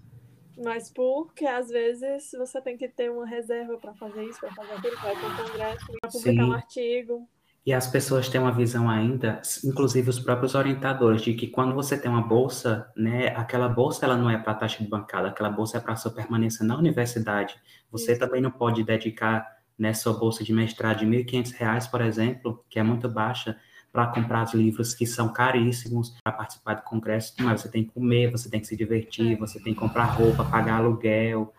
mas 0.62 0.90
porque 0.90 1.46
às 1.46 1.68
vezes 1.68 2.30
você 2.36 2.60
tem 2.60 2.76
que 2.76 2.88
ter 2.88 3.10
uma 3.10 3.26
reserva 3.26 3.76
para 3.78 3.94
fazer 3.94 4.24
isso, 4.24 4.40
para 4.40 4.54
fazer 4.54 4.72
aquilo, 4.74 4.96
para 4.96 5.12
ir 5.12 5.18
para 5.18 5.28
o 5.28 5.46
congresso, 5.46 5.86
para 6.00 6.10
publicar 6.10 6.42
Sim. 6.44 6.50
um 6.50 6.52
artigo. 6.52 7.28
E 7.66 7.72
as 7.72 7.86
pessoas 7.86 8.28
têm 8.30 8.40
uma 8.40 8.50
visão 8.50 8.88
ainda, 8.88 9.42
inclusive 9.62 10.08
os 10.08 10.18
próprios 10.18 10.54
orientadores, 10.54 11.20
de 11.20 11.34
que 11.34 11.48
quando 11.48 11.74
você 11.74 12.00
tem 12.00 12.10
uma 12.10 12.22
bolsa, 12.22 12.90
né, 12.96 13.28
aquela 13.36 13.68
bolsa 13.68 14.06
ela 14.06 14.16
não 14.16 14.30
é 14.30 14.38
para 14.38 14.54
taxa 14.54 14.82
de 14.82 14.88
bancada, 14.88 15.28
aquela 15.28 15.50
bolsa 15.50 15.76
é 15.76 15.80
para 15.80 15.94
sua 15.94 16.10
permanência 16.10 16.64
na 16.64 16.78
universidade. 16.78 17.60
Você 17.90 18.12
Isso. 18.12 18.20
também 18.20 18.40
não 18.40 18.50
pode 18.50 18.82
dedicar 18.82 19.46
né, 19.78 19.92
sua 19.92 20.14
bolsa 20.14 20.42
de 20.42 20.52
mestrado 20.52 21.00
de 21.00 21.04
R$ 21.04 21.24
1.500, 21.24 21.90
por 21.90 22.00
exemplo, 22.00 22.64
que 22.70 22.78
é 22.78 22.82
muito 22.82 23.08
baixa, 23.08 23.58
para 23.92 24.06
comprar 24.08 24.44
os 24.44 24.54
livros 24.54 24.94
que 24.94 25.06
são 25.06 25.32
caríssimos, 25.32 26.14
para 26.22 26.32
participar 26.32 26.74
do 26.74 26.82
congresso, 26.82 27.34
mas 27.40 27.60
você 27.60 27.68
tem 27.68 27.84
que 27.84 27.90
comer, 27.90 28.30
você 28.30 28.48
tem 28.50 28.60
que 28.60 28.66
se 28.66 28.76
divertir, 28.76 29.32
é. 29.32 29.36
você 29.36 29.60
tem 29.60 29.74
que 29.74 29.80
comprar 29.80 30.04
roupa, 30.04 30.44
pagar 30.44 30.76
aluguel. 30.78 31.52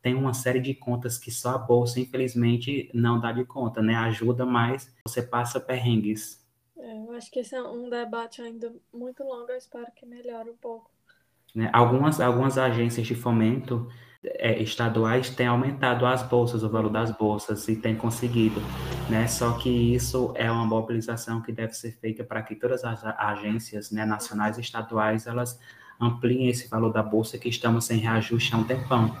Tem 0.00 0.14
uma 0.14 0.34
série 0.34 0.60
de 0.60 0.74
contas 0.74 1.16
que 1.16 1.30
só 1.30 1.54
a 1.54 1.58
bolsa, 1.58 2.00
infelizmente, 2.00 2.90
não 2.92 3.20
dá 3.20 3.32
de 3.32 3.44
conta, 3.44 3.80
né? 3.80 3.94
Ajuda, 3.94 4.44
mas 4.44 4.92
você 5.06 5.22
passa 5.22 5.60
perrengues. 5.60 6.44
É, 6.76 6.98
eu 7.06 7.12
acho 7.12 7.30
que 7.30 7.38
esse 7.38 7.54
é 7.54 7.62
um 7.62 7.88
debate 7.88 8.42
ainda 8.42 8.72
muito 8.92 9.22
longo, 9.22 9.50
eu 9.50 9.56
espero 9.56 9.86
que 9.94 10.04
melhore 10.04 10.50
um 10.50 10.56
pouco. 10.56 10.90
Né? 11.54 11.70
Algumas, 11.72 12.20
algumas 12.20 12.58
agências 12.58 13.06
de 13.06 13.14
fomento 13.14 13.88
é, 14.24 14.62
estaduais 14.62 15.30
têm 15.30 15.46
aumentado 15.46 16.06
as 16.06 16.22
bolsas, 16.22 16.62
o 16.62 16.68
valor 16.68 16.90
das 16.90 17.10
bolsas, 17.10 17.66
e 17.68 17.76
têm 17.76 17.96
conseguido, 17.96 18.60
né? 19.10 19.26
Só 19.26 19.58
que 19.58 19.68
isso 19.68 20.32
é 20.36 20.50
uma 20.50 20.64
mobilização 20.64 21.42
que 21.42 21.52
deve 21.52 21.74
ser 21.74 21.92
feita 21.92 22.22
para 22.22 22.42
que 22.42 22.54
todas 22.54 22.84
as 22.84 23.04
agências 23.04 23.90
né, 23.90 24.04
nacionais 24.04 24.58
e 24.58 24.60
estaduais, 24.60 25.26
elas 25.26 25.58
ampliem 26.00 26.48
esse 26.48 26.68
valor 26.68 26.92
da 26.92 27.02
bolsa 27.02 27.38
que 27.38 27.48
estamos 27.48 27.84
sem 27.84 27.98
reajuste 27.98 28.54
há 28.54 28.58
um 28.58 28.64
tempão. 28.64 29.16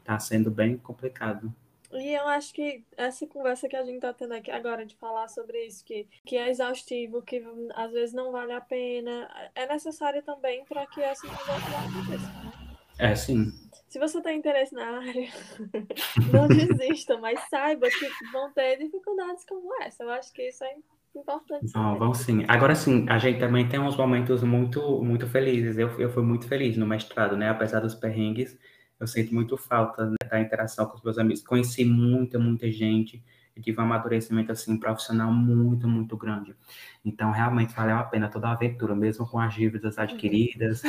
Está 0.00 0.18
sendo 0.18 0.50
bem 0.50 0.76
complicado. 0.76 1.52
E 1.90 2.14
eu 2.14 2.28
acho 2.28 2.52
que 2.52 2.84
essa 2.96 3.26
conversa 3.26 3.66
que 3.66 3.76
a 3.76 3.82
gente 3.82 3.96
está 3.96 4.12
tendo 4.12 4.34
aqui 4.34 4.50
agora 4.50 4.84
de 4.84 4.94
falar 4.96 5.28
sobre 5.28 5.66
isso, 5.66 5.82
que, 5.84 6.06
que 6.24 6.36
é 6.36 6.50
exaustivo, 6.50 7.22
que 7.22 7.42
às 7.74 7.92
vezes 7.92 8.14
não 8.14 8.30
vale 8.30 8.52
a 8.52 8.60
pena, 8.60 9.28
é 9.54 9.66
necessário 9.66 10.22
também 10.22 10.64
para 10.66 10.86
que 10.86 11.00
essa 11.00 11.26
conversa 11.26 11.78
aconteça. 11.78 12.26
Né? 12.26 12.52
É, 12.98 13.14
sim. 13.14 13.52
Se 13.88 13.98
você 13.98 14.20
tem 14.20 14.38
interesse 14.38 14.74
na 14.74 14.98
área, 14.98 15.28
não 16.32 16.46
desista, 16.46 17.16
mas 17.18 17.40
saiba 17.48 17.88
que 17.88 18.08
vão 18.32 18.52
ter 18.52 18.76
dificuldades 18.76 19.44
como 19.46 19.82
essa. 19.82 20.04
Eu 20.04 20.10
acho 20.10 20.30
que 20.32 20.42
isso 20.42 20.62
é 20.62 20.74
importante. 21.16 21.72
Não, 21.74 21.98
vão 21.98 22.12
sim. 22.12 22.44
Agora 22.48 22.74
sim, 22.74 23.06
a 23.08 23.18
gente 23.18 23.38
também 23.38 23.66
tem 23.66 23.80
uns 23.80 23.96
momentos 23.96 24.42
muito, 24.42 25.02
muito 25.02 25.26
felizes. 25.26 25.78
Eu, 25.78 25.88
eu 25.98 26.10
fui 26.10 26.22
muito 26.22 26.46
feliz 26.46 26.76
no 26.76 26.86
mestrado, 26.86 27.34
né? 27.34 27.48
Apesar 27.48 27.80
dos 27.80 27.94
perrengues, 27.94 28.58
eu 29.00 29.06
sinto 29.06 29.34
muito 29.34 29.56
falta 29.56 30.04
né, 30.04 30.16
da 30.30 30.38
interação 30.38 30.86
com 30.86 30.96
os 30.96 31.02
meus 31.02 31.16
amigos. 31.16 31.42
Conheci 31.42 31.82
muita, 31.84 32.38
muita 32.38 32.70
gente 32.70 33.24
e 33.56 33.60
tive 33.62 33.80
um 33.80 33.84
amadurecimento 33.84 34.52
assim 34.52 34.78
profissional 34.78 35.32
muito, 35.32 35.88
muito 35.88 36.14
grande. 36.14 36.54
Então, 37.02 37.30
realmente 37.30 37.74
valeu 37.74 37.96
a 37.96 38.04
pena 38.04 38.28
toda 38.28 38.48
a 38.48 38.52
aventura, 38.52 38.94
mesmo 38.94 39.26
com 39.26 39.40
as 39.40 39.54
dívidas 39.54 39.98
adquiridas, 39.98 40.82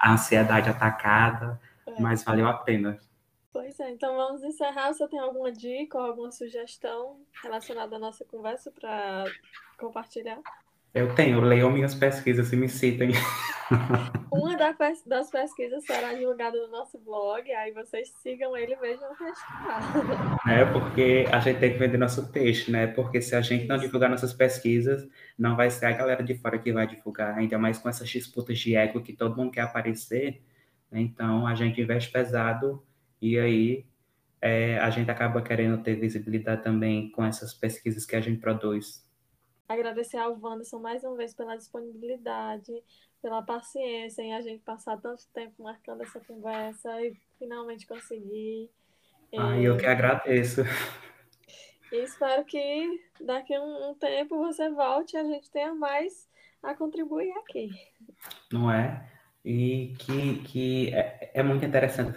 a 0.00 0.12
ansiedade 0.12 0.70
atacada 0.70 1.60
é. 1.96 2.00
mas 2.00 2.24
valeu 2.24 2.46
a 2.46 2.54
pena. 2.54 2.98
Pois 3.52 3.78
é, 3.80 3.90
então 3.90 4.16
vamos 4.16 4.42
encerrar. 4.42 4.92
Você 4.92 5.06
tem 5.08 5.18
alguma 5.18 5.50
dica 5.50 5.98
ou 5.98 6.04
alguma 6.04 6.30
sugestão 6.30 7.20
relacionada 7.42 7.96
à 7.96 7.98
nossa 7.98 8.24
conversa 8.24 8.70
para 8.70 9.24
compartilhar? 9.76 10.40
Eu 10.92 11.14
tenho, 11.14 11.40
leiam 11.40 11.70
minhas 11.70 11.94
pesquisas 11.94 12.52
e 12.52 12.56
me 12.56 12.68
citem. 12.68 13.10
Uma 14.32 14.56
das 14.56 15.30
pesquisas 15.30 15.84
será 15.84 16.12
divulgada 16.14 16.56
no 16.58 16.68
nosso 16.68 16.98
blog, 16.98 17.50
aí 17.52 17.72
vocês 17.72 18.08
sigam 18.20 18.56
ele 18.56 18.72
e 18.72 18.76
vejam 18.76 19.08
o 19.08 19.14
resultado. 19.14 20.40
É, 20.48 20.64
porque 20.64 21.26
a 21.30 21.38
gente 21.38 21.60
tem 21.60 21.72
que 21.72 21.78
vender 21.78 21.96
nosso 21.96 22.32
peixe, 22.32 22.70
né? 22.70 22.88
Porque 22.88 23.20
se 23.20 23.36
a 23.36 23.40
gente 23.40 23.66
não 23.66 23.76
divulgar 23.76 24.10
nossas 24.10 24.32
pesquisas, 24.32 25.08
não 25.38 25.56
vai 25.56 25.70
ser 25.70 25.86
a 25.86 25.92
galera 25.92 26.24
de 26.24 26.34
fora 26.34 26.58
que 26.58 26.72
vai 26.72 26.88
divulgar, 26.88 27.38
ainda 27.38 27.58
mais 27.58 27.78
com 27.78 27.88
essas 27.88 28.08
disputas 28.08 28.58
de 28.58 28.74
ego 28.74 29.00
que 29.00 29.12
todo 29.12 29.36
mundo 29.36 29.52
quer 29.52 29.62
aparecer. 29.62 30.42
Então, 30.92 31.46
a 31.46 31.54
gente 31.54 31.80
investe 31.80 32.10
pesado 32.10 32.84
e 33.20 33.38
aí 33.38 33.86
é, 34.40 34.78
a 34.78 34.90
gente 34.90 35.10
acaba 35.10 35.42
querendo 35.42 35.82
ter 35.82 35.94
visibilidade 35.94 36.62
também 36.62 37.10
com 37.10 37.24
essas 37.24 37.52
pesquisas 37.52 38.06
que 38.06 38.16
a 38.16 38.20
gente 38.20 38.40
produz. 38.40 39.06
Agradecer 39.68 40.16
ao 40.16 40.38
Wanderson 40.40 40.80
mais 40.80 41.04
uma 41.04 41.16
vez 41.16 41.34
pela 41.34 41.56
disponibilidade, 41.56 42.72
pela 43.22 43.42
paciência 43.42 44.22
em 44.22 44.34
a 44.34 44.40
gente 44.40 44.62
passar 44.62 44.96
tanto 45.00 45.28
tempo 45.32 45.62
marcando 45.62 46.02
essa 46.02 46.18
conversa 46.20 47.00
e 47.02 47.14
finalmente 47.38 47.86
conseguir. 47.86 48.68
Ah, 49.38 49.56
eu 49.58 49.76
que 49.76 49.86
agradeço. 49.86 50.62
E 51.92 51.96
espero 51.96 52.44
que 52.44 53.00
daqui 53.20 53.54
a 53.54 53.62
um, 53.62 53.90
um 53.90 53.94
tempo 53.94 54.38
você 54.38 54.70
volte 54.70 55.14
e 55.14 55.18
a 55.18 55.24
gente 55.24 55.50
tenha 55.50 55.74
mais 55.74 56.28
a 56.62 56.74
contribuir 56.74 57.32
aqui. 57.38 57.70
Não 58.52 58.70
é? 58.70 59.08
E 59.44 59.94
que, 59.98 60.34
que 60.44 60.94
é, 60.94 61.30
é 61.34 61.42
muito 61.42 61.64
interessante 61.64 62.12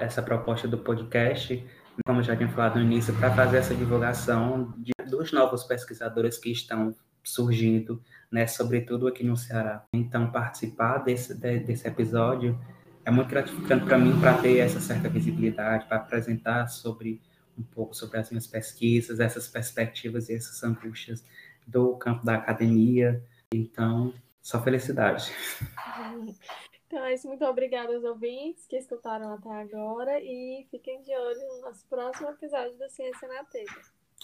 essa 0.00 0.22
proposta 0.22 0.68
do 0.68 0.78
podcast, 0.78 1.66
como 2.06 2.22
já 2.22 2.36
tinha 2.36 2.48
falado 2.48 2.76
no 2.76 2.84
início, 2.84 3.14
para 3.14 3.34
fazer 3.34 3.58
essa 3.58 3.74
divulgação 3.74 4.72
de, 4.78 4.92
dos 5.08 5.32
novos 5.32 5.64
pesquisadores 5.64 6.38
que 6.38 6.50
estão 6.50 6.94
surgindo, 7.24 8.02
né, 8.30 8.46
sobretudo 8.46 9.06
aqui 9.06 9.24
no 9.24 9.36
Ceará. 9.36 9.84
Então, 9.92 10.30
participar 10.30 10.98
desse, 10.98 11.34
desse 11.34 11.86
episódio 11.86 12.58
é 13.04 13.10
muito 13.10 13.28
gratificante 13.28 13.84
para 13.84 13.98
mim, 13.98 14.18
para 14.20 14.36
ter 14.38 14.58
essa 14.58 14.80
certa 14.80 15.08
visibilidade, 15.08 15.86
para 15.86 15.96
apresentar 15.96 16.68
sobre 16.68 17.20
um 17.58 17.62
pouco 17.62 17.94
sobre 17.94 18.18
as 18.18 18.30
minhas 18.30 18.46
pesquisas, 18.46 19.18
essas 19.18 19.48
perspectivas 19.48 20.28
e 20.28 20.34
essas 20.34 20.62
angústias 20.62 21.24
do 21.66 21.96
campo 21.96 22.24
da 22.24 22.34
academia. 22.34 23.22
Então, 23.52 24.14
só 24.48 24.62
felicidade. 24.62 25.30
Então 26.86 27.04
é 27.04 27.12
isso, 27.12 27.28
muito 27.28 27.44
obrigada 27.44 27.94
aos 27.94 28.02
ouvintes 28.02 28.66
que 28.66 28.74
escutaram 28.74 29.34
até 29.34 29.50
agora 29.50 30.18
e 30.22 30.66
fiquem 30.70 31.02
de 31.02 31.14
olho 31.14 31.46
no 31.46 31.60
nosso 31.60 31.84
próximo 31.86 32.30
episódio 32.30 32.78
da 32.78 32.88
Ciência 32.88 33.28
na 33.28 33.44
Telha. 33.44 33.66